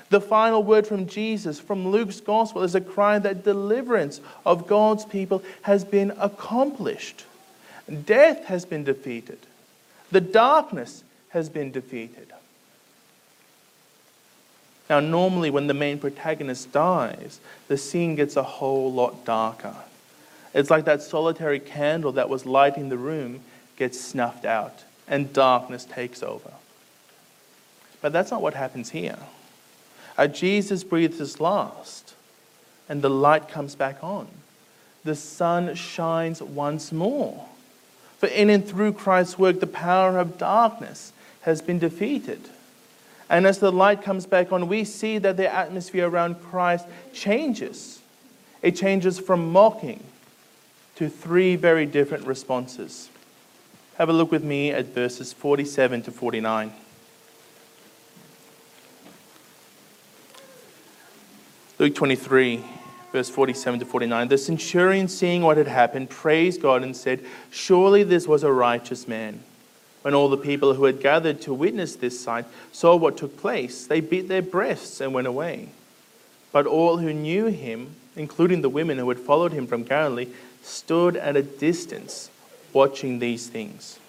The 0.09 0.21
final 0.21 0.63
word 0.63 0.87
from 0.87 1.05
Jesus, 1.05 1.59
from 1.59 1.87
Luke's 1.87 2.19
gospel, 2.19 2.63
is 2.63 2.73
a 2.73 2.81
cry 2.81 3.19
that 3.19 3.43
deliverance 3.43 4.21
of 4.45 4.67
God's 4.67 5.05
people 5.05 5.43
has 5.61 5.85
been 5.85 6.11
accomplished. 6.19 7.25
Death 8.05 8.45
has 8.45 8.65
been 8.65 8.83
defeated. 8.83 9.39
The 10.11 10.21
darkness 10.21 11.03
has 11.29 11.49
been 11.49 11.71
defeated. 11.71 12.33
Now, 14.89 14.99
normally, 14.99 15.51
when 15.51 15.67
the 15.67 15.75
main 15.75 15.99
protagonist 15.99 16.71
dies, 16.71 17.39
the 17.67 17.77
scene 17.77 18.15
gets 18.15 18.35
a 18.35 18.43
whole 18.43 18.91
lot 18.91 19.23
darker. 19.23 19.75
It's 20.55 20.71
like 20.71 20.85
that 20.85 21.03
solitary 21.03 21.59
candle 21.59 22.13
that 22.13 22.29
was 22.29 22.47
lighting 22.47 22.89
the 22.89 22.97
room 22.97 23.41
gets 23.77 24.01
snuffed 24.01 24.45
out 24.45 24.83
and 25.07 25.31
darkness 25.31 25.85
takes 25.85 26.23
over. 26.23 26.51
But 28.01 28.13
that's 28.13 28.31
not 28.31 28.41
what 28.41 28.55
happens 28.55 28.89
here. 28.89 29.19
As 30.19 30.37
Jesus 30.37 30.83
breathes 30.83 31.19
his 31.19 31.39
last, 31.39 32.13
and 32.89 33.01
the 33.01 33.09
light 33.09 33.47
comes 33.47 33.73
back 33.73 34.03
on. 34.03 34.27
The 35.05 35.15
sun 35.15 35.73
shines 35.75 36.41
once 36.41 36.91
more. 36.91 37.45
For 38.17 38.27
in 38.27 38.49
and 38.49 38.67
through 38.67 38.93
Christ's 38.93 39.39
work, 39.39 39.61
the 39.61 39.65
power 39.65 40.17
of 40.17 40.37
darkness 40.37 41.13
has 41.43 41.61
been 41.61 41.79
defeated. 41.79 42.41
And 43.29 43.47
as 43.47 43.59
the 43.59 43.71
light 43.71 44.01
comes 44.01 44.25
back 44.25 44.51
on, 44.51 44.67
we 44.67 44.83
see 44.83 45.19
that 45.19 45.37
the 45.37 45.53
atmosphere 45.53 46.09
around 46.09 46.41
Christ 46.41 46.85
changes. 47.13 48.01
It 48.61 48.75
changes 48.75 49.19
from 49.19 49.53
mocking 49.53 50.03
to 50.95 51.07
three 51.07 51.55
very 51.55 51.85
different 51.85 52.27
responses. 52.27 53.07
Have 53.97 54.09
a 54.09 54.13
look 54.13 54.31
with 54.31 54.43
me 54.43 54.71
at 54.71 54.87
verses 54.87 55.31
47 55.31 56.01
to 56.01 56.11
49. 56.11 56.73
Luke 61.79 61.95
23, 61.95 62.61
verse 63.13 63.29
47 63.29 63.79
to 63.79 63.85
49. 63.85 64.27
The 64.27 64.37
centurion, 64.37 65.07
seeing 65.07 65.41
what 65.41 65.55
had 65.55 65.69
happened, 65.69 66.09
praised 66.09 66.61
God 66.61 66.83
and 66.83 66.93
said, 66.95 67.23
Surely 67.51 68.03
this 68.03 68.27
was 68.27 68.43
a 68.43 68.51
righteous 68.51 69.07
man. 69.07 69.41
When 70.01 70.13
all 70.13 70.27
the 70.27 70.35
people 70.35 70.73
who 70.73 70.83
had 70.83 70.99
gathered 70.99 71.39
to 71.41 71.53
witness 71.53 71.95
this 71.95 72.19
sight 72.19 72.43
saw 72.73 72.97
what 72.97 73.15
took 73.15 73.37
place, 73.37 73.87
they 73.87 74.01
beat 74.01 74.27
their 74.27 74.41
breasts 74.41 74.99
and 74.99 75.13
went 75.13 75.27
away. 75.27 75.69
But 76.51 76.65
all 76.65 76.97
who 76.97 77.13
knew 77.13 77.45
him, 77.45 77.95
including 78.17 78.61
the 78.61 78.67
women 78.67 78.97
who 78.97 79.07
had 79.07 79.19
followed 79.19 79.53
him 79.53 79.65
from 79.65 79.83
Galilee, 79.83 80.27
stood 80.61 81.15
at 81.15 81.37
a 81.37 81.41
distance 81.41 82.29
watching 82.73 83.19
these 83.19 83.47
things. 83.47 83.99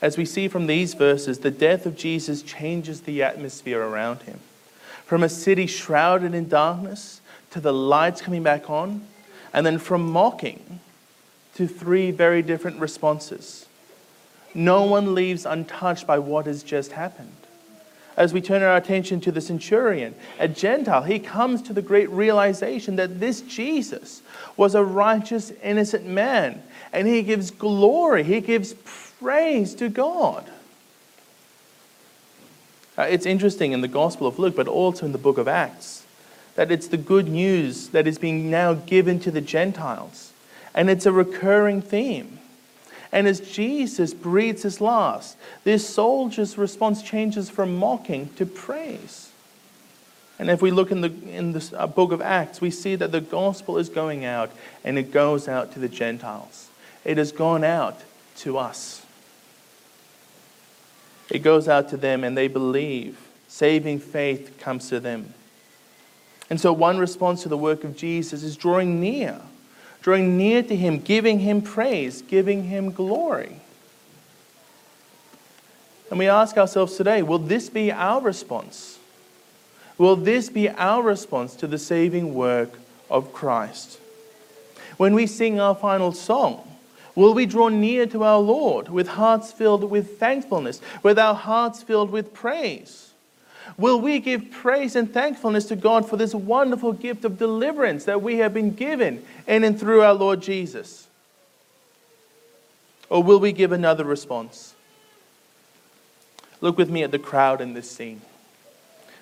As 0.00 0.16
we 0.16 0.24
see 0.24 0.48
from 0.48 0.68
these 0.68 0.94
verses, 0.94 1.40
the 1.40 1.50
death 1.50 1.84
of 1.84 1.96
Jesus 1.96 2.40
changes 2.40 3.02
the 3.02 3.22
atmosphere 3.22 3.82
around 3.82 4.22
him. 4.22 4.40
From 5.06 5.22
a 5.22 5.28
city 5.28 5.66
shrouded 5.66 6.34
in 6.34 6.48
darkness 6.48 7.20
to 7.50 7.60
the 7.60 7.72
lights 7.72 8.20
coming 8.20 8.42
back 8.42 8.70
on, 8.70 9.06
and 9.52 9.64
then 9.64 9.78
from 9.78 10.10
mocking 10.10 10.80
to 11.54 11.68
three 11.68 12.10
very 12.10 12.42
different 12.42 12.80
responses. 12.80 13.66
No 14.54 14.84
one 14.84 15.14
leaves 15.14 15.46
untouched 15.46 16.06
by 16.06 16.18
what 16.18 16.46
has 16.46 16.62
just 16.62 16.92
happened. 16.92 17.30
As 18.16 18.32
we 18.32 18.40
turn 18.40 18.62
our 18.62 18.76
attention 18.76 19.20
to 19.22 19.32
the 19.32 19.40
centurion, 19.40 20.14
a 20.38 20.46
Gentile, 20.46 21.02
he 21.02 21.18
comes 21.18 21.62
to 21.62 21.72
the 21.72 21.82
great 21.82 22.08
realization 22.10 22.96
that 22.96 23.18
this 23.18 23.40
Jesus 23.40 24.22
was 24.56 24.76
a 24.76 24.84
righteous, 24.84 25.52
innocent 25.62 26.06
man, 26.06 26.62
and 26.92 27.08
he 27.08 27.22
gives 27.22 27.50
glory, 27.50 28.22
he 28.22 28.40
gives 28.40 28.74
praise 29.20 29.74
to 29.74 29.88
God. 29.88 30.48
Uh, 32.96 33.02
it's 33.02 33.26
interesting 33.26 33.72
in 33.72 33.80
the 33.80 33.88
Gospel 33.88 34.26
of 34.26 34.38
Luke, 34.38 34.54
but 34.56 34.68
also 34.68 35.04
in 35.06 35.12
the 35.12 35.18
book 35.18 35.38
of 35.38 35.48
Acts, 35.48 36.04
that 36.54 36.70
it's 36.70 36.86
the 36.86 36.96
good 36.96 37.28
news 37.28 37.88
that 37.88 38.06
is 38.06 38.18
being 38.18 38.50
now 38.50 38.74
given 38.74 39.18
to 39.20 39.30
the 39.30 39.40
Gentiles. 39.40 40.32
And 40.74 40.88
it's 40.88 41.06
a 41.06 41.12
recurring 41.12 41.82
theme. 41.82 42.38
And 43.10 43.28
as 43.28 43.40
Jesus 43.40 44.12
breathes 44.12 44.62
his 44.62 44.80
last, 44.80 45.36
this 45.62 45.88
soldier's 45.88 46.58
response 46.58 47.02
changes 47.02 47.48
from 47.48 47.76
mocking 47.76 48.28
to 48.34 48.46
praise. 48.46 49.30
And 50.38 50.50
if 50.50 50.60
we 50.60 50.72
look 50.72 50.90
in 50.90 51.00
the 51.00 51.12
in 51.32 51.52
this 51.52 51.72
uh, 51.72 51.86
book 51.86 52.10
of 52.10 52.20
Acts, 52.20 52.60
we 52.60 52.70
see 52.70 52.96
that 52.96 53.12
the 53.12 53.20
gospel 53.20 53.78
is 53.78 53.88
going 53.88 54.24
out 54.24 54.50
and 54.82 54.98
it 54.98 55.12
goes 55.12 55.46
out 55.46 55.72
to 55.74 55.78
the 55.78 55.88
Gentiles. 55.88 56.68
It 57.04 57.18
has 57.18 57.30
gone 57.30 57.62
out 57.62 58.00
to 58.38 58.58
us. 58.58 59.03
It 61.30 61.40
goes 61.40 61.68
out 61.68 61.88
to 61.90 61.96
them 61.96 62.24
and 62.24 62.36
they 62.36 62.48
believe. 62.48 63.18
Saving 63.48 63.98
faith 63.98 64.58
comes 64.58 64.88
to 64.88 65.00
them. 65.00 65.32
And 66.50 66.60
so, 66.60 66.72
one 66.72 66.98
response 66.98 67.42
to 67.44 67.48
the 67.48 67.56
work 67.56 67.84
of 67.84 67.96
Jesus 67.96 68.42
is 68.42 68.56
drawing 68.56 69.00
near 69.00 69.40
drawing 70.04 70.36
near 70.36 70.62
to 70.62 70.76
Him, 70.76 70.98
giving 70.98 71.38
Him 71.38 71.62
praise, 71.62 72.20
giving 72.20 72.64
Him 72.64 72.92
glory. 72.92 73.62
And 76.10 76.18
we 76.18 76.28
ask 76.28 76.58
ourselves 76.58 76.98
today 76.98 77.22
will 77.22 77.38
this 77.38 77.70
be 77.70 77.90
our 77.90 78.20
response? 78.20 78.98
Will 79.96 80.14
this 80.14 80.50
be 80.50 80.68
our 80.68 81.02
response 81.02 81.56
to 81.56 81.66
the 81.66 81.78
saving 81.78 82.34
work 82.34 82.78
of 83.08 83.32
Christ? 83.32 83.98
When 84.98 85.14
we 85.14 85.26
sing 85.26 85.58
our 85.58 85.74
final 85.74 86.12
song, 86.12 86.73
will 87.14 87.34
we 87.34 87.46
draw 87.46 87.68
near 87.68 88.06
to 88.06 88.24
our 88.24 88.38
Lord 88.38 88.88
with 88.88 89.08
hearts 89.08 89.52
filled 89.52 89.84
with 89.90 90.18
thankfulness, 90.18 90.80
with 91.02 91.18
our 91.18 91.34
hearts 91.34 91.82
filled 91.82 92.10
with 92.10 92.34
praise? 92.34 93.12
Will 93.76 94.00
we 94.00 94.20
give 94.20 94.50
praise 94.50 94.94
and 94.94 95.12
thankfulness 95.12 95.66
to 95.66 95.76
God 95.76 96.08
for 96.08 96.16
this 96.16 96.34
wonderful 96.34 96.92
gift 96.92 97.24
of 97.24 97.38
deliverance 97.38 98.04
that 98.04 98.22
we 98.22 98.36
have 98.36 98.54
been 98.54 98.72
given 98.74 99.24
in 99.46 99.64
and 99.64 99.78
through 99.78 100.02
our 100.02 100.14
Lord 100.14 100.42
Jesus? 100.42 101.08
Or 103.08 103.22
will 103.22 103.40
we 103.40 103.52
give 103.52 103.72
another 103.72 104.04
response? 104.04 104.74
Look 106.60 106.78
with 106.78 106.90
me 106.90 107.02
at 107.02 107.10
the 107.10 107.18
crowd 107.18 107.60
in 107.60 107.74
this 107.74 107.90
scene. 107.90 108.22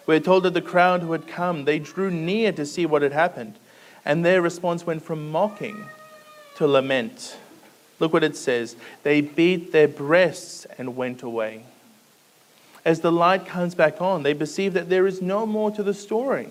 We're 0.07 0.21
told 0.21 0.43
that 0.45 0.55
the 0.55 0.61
crowd 0.61 1.03
who 1.03 1.13
had 1.13 1.27
come, 1.27 1.65
they 1.65 1.79
drew 1.79 2.11
near 2.11 2.53
to 2.53 2.67
see 2.67 2.87
what 2.87 3.03
had 3.03 3.13
happened, 3.13 3.55
and 4.05 4.25
their 4.25 4.43
response 4.43 4.85
went 4.85 5.03
from 5.03 5.31
mocking 5.31 5.87
to 6.57 6.67
lament. 6.67 7.37
Look 8.01 8.13
what 8.13 8.25
it 8.25 8.37
says. 8.37 8.77
They 9.03 9.21
beat 9.21 9.73
their 9.73 9.89
breasts 9.89 10.67
and 10.79 10.97
went 10.97 11.23
away 11.23 11.65
as 12.85 13.01
the 13.01 13.13
light 13.13 13.47
comes 13.47 13.75
back 13.75 14.01
on, 14.01 14.23
they 14.23 14.35
perceive 14.35 14.75
that 14.75 14.89
there 14.89 15.07
is 15.07 15.23
no 15.23 15.47
more 15.47 15.71
to 15.71 15.83
the 15.83 15.95
story. 15.95 16.49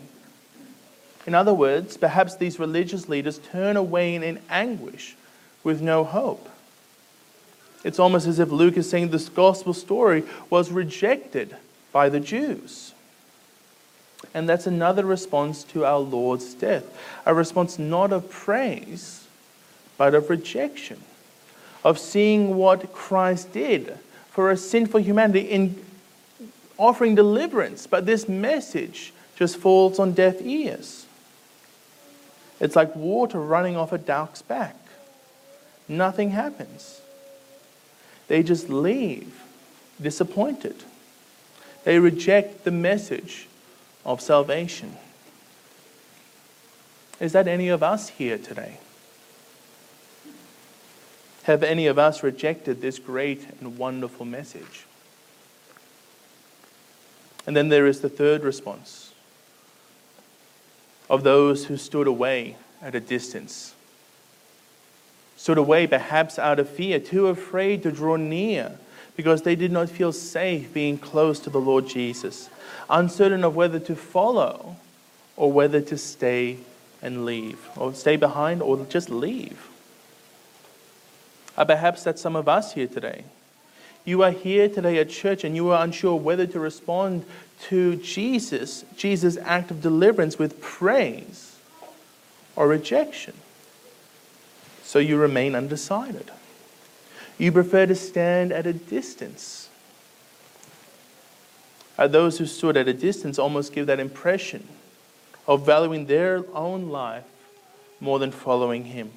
In 1.27 1.35
other 1.35 1.53
words, 1.53 1.97
perhaps 1.97 2.35
these 2.35 2.57
religious 2.57 3.09
leaders 3.09 3.39
turn 3.51 3.77
away 3.77 4.15
in 4.15 4.39
anguish 4.49 5.15
with 5.63 5.81
no 5.81 6.03
hope. 6.03 6.49
It's 7.83 7.99
almost 7.99 8.27
as 8.27 8.39
if 8.39 8.49
Luke 8.49 8.77
is 8.77 8.89
saying 8.89 9.09
this 9.09 9.29
gospel 9.29 9.73
story 9.73 10.23
was 10.49 10.71
rejected 10.71 11.55
by 11.91 12.09
the 12.09 12.19
Jews. 12.19 12.93
And 14.33 14.47
that's 14.47 14.67
another 14.67 15.03
response 15.03 15.63
to 15.65 15.83
our 15.83 15.99
Lord's 15.99 16.53
death 16.53 16.85
a 17.25 17.33
response 17.33 17.77
not 17.77 18.13
of 18.13 18.29
praise, 18.29 19.27
but 19.97 20.15
of 20.15 20.29
rejection, 20.29 21.01
of 21.83 21.97
seeing 21.99 22.55
what 22.55 22.93
Christ 22.93 23.51
did 23.53 23.97
for 24.29 24.51
a 24.51 24.57
sinful 24.57 25.01
humanity 25.01 25.41
in 25.41 25.83
offering 26.77 27.15
deliverance, 27.15 27.87
but 27.87 28.05
this 28.05 28.27
message 28.27 29.13
just 29.35 29.57
falls 29.57 29.99
on 29.99 30.13
deaf 30.13 30.41
ears. 30.41 31.05
It's 32.59 32.75
like 32.75 32.95
water 32.95 33.39
running 33.39 33.75
off 33.75 33.91
a 33.91 33.97
duck's 33.97 34.41
back. 34.41 34.75
Nothing 35.87 36.29
happens. 36.29 37.01
They 38.27 38.43
just 38.43 38.69
leave 38.69 39.41
disappointed. 40.01 40.75
They 41.83 41.99
reject 41.99 42.63
the 42.63 42.71
message 42.71 43.47
of 44.05 44.21
salvation. 44.21 44.97
Is 47.19 47.33
that 47.33 47.47
any 47.47 47.69
of 47.69 47.83
us 47.83 48.09
here 48.09 48.37
today? 48.37 48.77
Have 51.43 51.63
any 51.63 51.87
of 51.87 51.97
us 51.97 52.21
rejected 52.21 52.81
this 52.81 52.99
great 52.99 53.47
and 53.59 53.77
wonderful 53.77 54.25
message? 54.25 54.85
And 57.47 57.55
then 57.55 57.69
there 57.69 57.87
is 57.87 58.01
the 58.01 58.09
third 58.09 58.43
response 58.43 59.11
of 61.09 61.23
those 61.23 61.65
who 61.65 61.77
stood 61.77 62.07
away 62.07 62.55
at 62.81 62.95
a 62.95 62.99
distance. 62.99 63.73
Stood 65.35 65.57
away 65.57 65.87
perhaps 65.87 66.37
out 66.37 66.59
of 66.59 66.69
fear, 66.69 66.99
too 66.99 67.27
afraid 67.27 67.81
to 67.83 67.91
draw 67.91 68.15
near 68.15 68.77
because 69.17 69.41
they 69.41 69.55
did 69.55 69.71
not 69.71 69.89
feel 69.89 70.13
safe 70.13 70.71
being 70.73 70.97
close 70.97 71.39
to 71.39 71.49
the 71.49 71.59
Lord 71.59 71.87
Jesus, 71.87 72.49
uncertain 72.89 73.43
of 73.43 73.55
whether 73.55 73.79
to 73.79 73.95
follow 73.95 74.75
or 75.35 75.51
whether 75.51 75.81
to 75.81 75.97
stay 75.97 76.57
and 77.01 77.25
leave, 77.25 77.59
or 77.75 77.95
stay 77.95 78.15
behind 78.15 78.61
or 78.61 78.85
just 78.85 79.09
leave. 79.09 79.70
Uh, 81.61 81.65
perhaps 81.65 82.01
that's 82.01 82.19
some 82.19 82.35
of 82.35 82.49
us 82.49 82.73
here 82.73 82.87
today. 82.87 83.23
You 84.03 84.23
are 84.23 84.31
here 84.31 84.67
today 84.67 84.97
at 84.97 85.11
church 85.11 85.43
and 85.43 85.55
you 85.55 85.69
are 85.69 85.83
unsure 85.83 86.15
whether 86.15 86.47
to 86.47 86.59
respond 86.59 87.23
to 87.65 87.97
Jesus, 87.97 88.83
Jesus' 88.97 89.37
act 89.37 89.69
of 89.69 89.79
deliverance, 89.79 90.39
with 90.39 90.59
praise 90.59 91.59
or 92.55 92.67
rejection. 92.67 93.35
So 94.81 94.97
you 94.97 95.17
remain 95.17 95.53
undecided. 95.53 96.31
You 97.37 97.51
prefer 97.51 97.85
to 97.85 97.93
stand 97.93 98.51
at 98.51 98.65
a 98.65 98.73
distance. 98.73 99.69
Uh, 101.95 102.07
those 102.07 102.39
who 102.39 102.47
stood 102.47 102.75
at 102.75 102.87
a 102.87 102.93
distance 102.93 103.37
almost 103.37 103.71
give 103.71 103.85
that 103.85 103.99
impression 103.99 104.67
of 105.47 105.63
valuing 105.63 106.07
their 106.07 106.43
own 106.55 106.89
life 106.89 107.25
more 107.99 108.17
than 108.17 108.31
following 108.31 108.85
Him, 108.85 109.11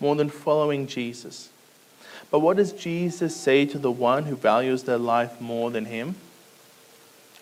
more 0.00 0.16
than 0.16 0.30
following 0.30 0.86
Jesus. 0.86 1.50
But 2.34 2.40
what 2.40 2.56
does 2.56 2.72
Jesus 2.72 3.36
say 3.36 3.64
to 3.64 3.78
the 3.78 3.92
one 3.92 4.24
who 4.24 4.34
values 4.34 4.82
their 4.82 4.98
life 4.98 5.40
more 5.40 5.70
than 5.70 5.84
him? 5.84 6.16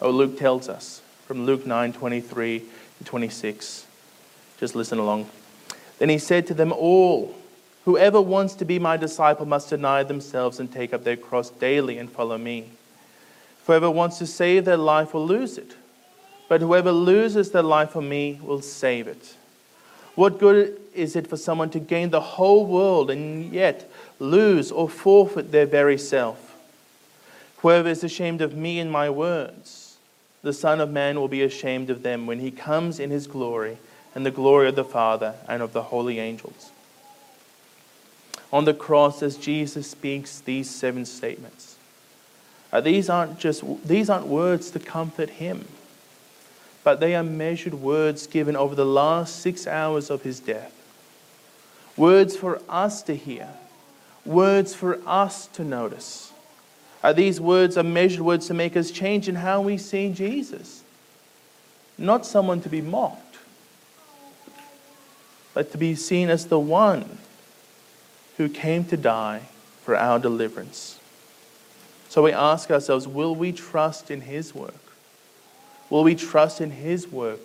Oh, 0.02 0.10
Luke 0.10 0.38
tells 0.38 0.68
us 0.68 1.00
from 1.26 1.46
Luke 1.46 1.64
9:23, 1.64 2.62
to 2.98 3.04
26. 3.04 3.86
Just 4.60 4.74
listen 4.74 4.98
along. 4.98 5.30
Then 5.98 6.10
he 6.10 6.18
said 6.18 6.46
to 6.48 6.52
them 6.52 6.72
all, 6.72 7.34
Whoever 7.86 8.20
wants 8.20 8.52
to 8.56 8.66
be 8.66 8.78
my 8.78 8.98
disciple 8.98 9.46
must 9.46 9.70
deny 9.70 10.02
themselves 10.02 10.60
and 10.60 10.70
take 10.70 10.92
up 10.92 11.04
their 11.04 11.16
cross 11.16 11.48
daily 11.48 11.96
and 11.96 12.12
follow 12.12 12.36
me. 12.36 12.66
Whoever 13.66 13.90
wants 13.90 14.18
to 14.18 14.26
save 14.26 14.66
their 14.66 14.76
life 14.76 15.14
will 15.14 15.26
lose 15.26 15.56
it, 15.56 15.74
but 16.50 16.60
whoever 16.60 16.92
loses 16.92 17.50
their 17.50 17.62
life 17.62 17.92
for 17.92 18.02
me 18.02 18.40
will 18.42 18.60
save 18.60 19.08
it. 19.08 19.36
What 20.14 20.38
good 20.38 20.78
is 20.94 21.16
it 21.16 21.26
for 21.26 21.38
someone 21.38 21.70
to 21.70 21.78
gain 21.78 22.10
the 22.10 22.20
whole 22.20 22.66
world 22.66 23.10
and 23.10 23.50
yet 23.52 23.90
lose 24.22 24.70
or 24.70 24.88
forfeit 24.88 25.52
their 25.52 25.66
very 25.66 25.98
self? 25.98 26.56
Whoever 27.58 27.88
is 27.88 28.02
ashamed 28.02 28.40
of 28.40 28.56
me 28.56 28.78
and 28.78 28.90
my 28.90 29.10
words, 29.10 29.96
the 30.42 30.52
Son 30.52 30.80
of 30.80 30.90
Man 30.90 31.20
will 31.20 31.28
be 31.28 31.42
ashamed 31.42 31.90
of 31.90 32.02
them 32.02 32.26
when 32.26 32.40
he 32.40 32.50
comes 32.50 32.98
in 32.98 33.10
his 33.10 33.26
glory 33.26 33.78
and 34.14 34.26
the 34.26 34.30
glory 34.30 34.68
of 34.68 34.74
the 34.74 34.84
Father 34.84 35.34
and 35.48 35.62
of 35.62 35.72
the 35.72 35.84
holy 35.84 36.18
angels. 36.18 36.70
On 38.52 38.64
the 38.64 38.74
cross, 38.74 39.22
as 39.22 39.36
Jesus 39.36 39.90
speaks 39.90 40.40
these 40.40 40.68
seven 40.68 41.06
statements, 41.06 41.76
uh, 42.72 42.80
these 42.80 43.08
aren't 43.08 43.38
just 43.38 43.62
these 43.86 44.10
aren't 44.10 44.26
words 44.26 44.70
to 44.70 44.78
comfort 44.78 45.30
him, 45.30 45.66
but 46.84 47.00
they 47.00 47.14
are 47.14 47.22
measured 47.22 47.74
words 47.74 48.26
given 48.26 48.56
over 48.56 48.74
the 48.74 48.84
last 48.84 49.40
six 49.40 49.66
hours 49.66 50.10
of 50.10 50.22
his 50.22 50.40
death. 50.40 50.72
Words 51.96 52.36
for 52.36 52.60
us 52.68 53.02
to 53.02 53.14
hear, 53.14 53.48
words 54.24 54.74
for 54.74 55.00
us 55.06 55.46
to 55.48 55.64
notice. 55.64 56.32
Uh, 57.02 57.12
these 57.12 57.40
words 57.40 57.76
are 57.76 57.82
measured 57.82 58.20
words 58.20 58.46
to 58.46 58.54
make 58.54 58.76
us 58.76 58.90
change 58.90 59.28
in 59.28 59.34
how 59.34 59.60
we 59.60 59.76
see 59.76 60.12
Jesus. 60.12 60.84
Not 61.98 62.24
someone 62.24 62.60
to 62.62 62.68
be 62.68 62.80
mocked, 62.80 63.38
but 65.54 65.72
to 65.72 65.78
be 65.78 65.94
seen 65.94 66.30
as 66.30 66.46
the 66.46 66.58
one 66.58 67.18
who 68.36 68.48
came 68.48 68.84
to 68.84 68.96
die 68.96 69.42
for 69.82 69.96
our 69.96 70.18
deliverance. 70.18 70.98
So 72.08 72.22
we 72.22 72.32
ask 72.32 72.70
ourselves 72.70 73.08
will 73.08 73.34
we 73.34 73.52
trust 73.52 74.10
in 74.10 74.22
his 74.22 74.54
work? 74.54 74.74
Will 75.90 76.04
we 76.04 76.14
trust 76.14 76.60
in 76.60 76.70
his 76.70 77.08
work 77.08 77.40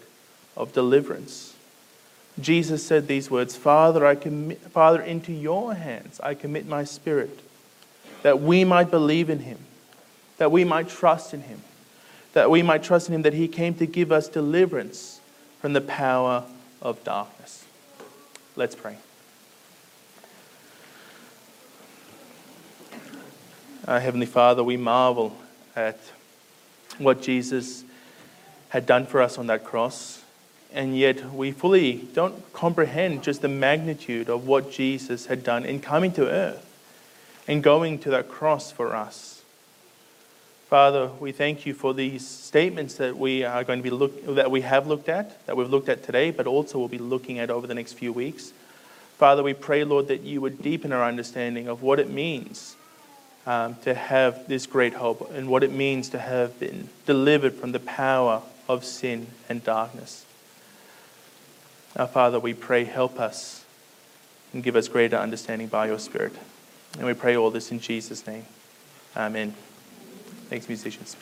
of 0.56 0.74
deliverance? 0.74 1.56
Jesus 2.40 2.86
said 2.86 3.08
these 3.08 3.32
words 3.32 3.56
Father, 3.56 4.06
I 4.06 4.16
commit, 4.16 4.60
Father, 4.60 5.02
into 5.02 5.32
your 5.32 5.74
hands 5.74 6.20
I 6.22 6.34
commit 6.34 6.68
my 6.68 6.84
spirit, 6.84 7.40
that 8.22 8.42
we 8.42 8.64
might 8.64 8.92
believe 8.92 9.30
in 9.30 9.40
him, 9.40 9.60
that 10.38 10.52
we 10.52 10.64
might 10.64 10.90
trust 10.90 11.34
in 11.34 11.42
him, 11.42 11.62
that 12.34 12.50
we 12.50 12.62
might 12.62 12.84
trust 12.84 13.08
in 13.08 13.16
him 13.16 13.22
that 13.24 13.34
he 13.34 13.48
came 13.48 13.74
to 13.76 13.86
give 13.86 14.12
us 14.12 14.28
deliverance 14.28 15.20
from 15.62 15.74
the 15.74 15.82
power 15.82 16.44
of 16.82 17.04
darkness. 17.04 17.66
Let's 18.56 18.76
pray. 18.76 18.98
Uh, 23.88 24.00
Heavenly 24.00 24.26
Father, 24.26 24.64
we 24.64 24.76
marvel 24.76 25.36
at 25.76 25.98
what 26.98 27.22
Jesus 27.22 27.84
had 28.70 28.86
done 28.86 29.06
for 29.06 29.22
us 29.22 29.38
on 29.38 29.48
that 29.48 29.64
cross, 29.64 30.22
and 30.74 30.98
yet 30.98 31.34
we 31.34 31.52
fully 31.52 32.08
don't 32.14 32.54
comprehend 32.54 33.24
just 33.24 33.42
the 33.42 33.48
magnitude 33.48 34.30
of 34.30 34.48
what 34.48 34.72
Jesus 34.72 35.28
had 35.28 35.44
done 35.44 35.66
in 35.66 35.80
coming 35.80 36.12
to 36.14 36.30
earth 36.30 36.64
and 37.48 37.64
going 37.64 38.00
to 38.00 38.10
that 38.12 38.30
cross 38.30 38.72
for 38.72 38.96
us. 38.96 39.42
Father, 40.70 41.10
we 41.20 41.32
thank 41.32 41.66
you 41.66 41.74
for 41.74 41.94
these 41.94 42.28
statements 42.28 42.96
that 42.96 43.18
we 43.18 43.46
are 43.46 43.64
going 43.64 43.80
to 43.80 43.84
be 43.84 43.90
look, 43.90 44.36
that 44.36 44.52
we 44.52 44.62
have 44.62 44.86
looked 44.86 45.08
at, 45.08 45.46
that 45.46 45.56
we've 45.56 45.70
looked 45.70 45.88
at 45.88 46.04
today, 46.04 46.30
but 46.30 46.46
also 46.46 46.78
we'll 46.78 46.90
be 46.90 46.98
looking 46.98 47.40
at 47.40 47.50
over 47.50 47.66
the 47.66 47.74
next 47.74 47.94
few 47.94 48.12
weeks. 48.12 48.52
Father, 49.18 49.42
we 49.42 49.54
pray, 49.54 49.86
Lord, 49.86 50.10
that 50.10 50.24
you 50.24 50.42
would 50.42 50.62
deepen 50.62 50.92
our 50.92 51.04
understanding 51.04 51.70
of 51.70 51.82
what 51.82 52.00
it 52.00 52.10
means 52.10 52.76
um, 53.48 53.76
to 53.84 53.94
have 53.94 54.48
this 54.50 54.68
great 54.68 54.94
hope 54.94 55.32
and 55.34 55.48
what 55.48 55.64
it 55.64 55.72
means 55.72 56.10
to 56.10 56.20
have 56.20 56.60
been 56.60 56.90
delivered 57.06 57.54
from 57.54 57.72
the 57.72 57.80
power 57.80 58.42
of 58.68 58.84
sin 58.84 59.28
and 59.48 59.64
darkness. 59.64 60.27
Our 61.98 62.08
Father, 62.08 62.40
we 62.40 62.54
pray, 62.54 62.84
help 62.84 63.20
us 63.20 63.66
and 64.54 64.64
give 64.64 64.76
us 64.76 64.88
greater 64.88 65.18
understanding 65.18 65.68
by 65.68 65.88
your 65.88 65.98
Spirit. 65.98 66.34
And 66.98 67.08
we 67.08 67.14
pray 67.14 67.36
all 67.36 67.50
this 67.50 67.72
in 67.72 67.80
Jesus' 67.80 68.26
name. 68.28 68.46
Amen. 69.16 69.56
Thanks, 70.50 70.68
musicians. 70.68 71.16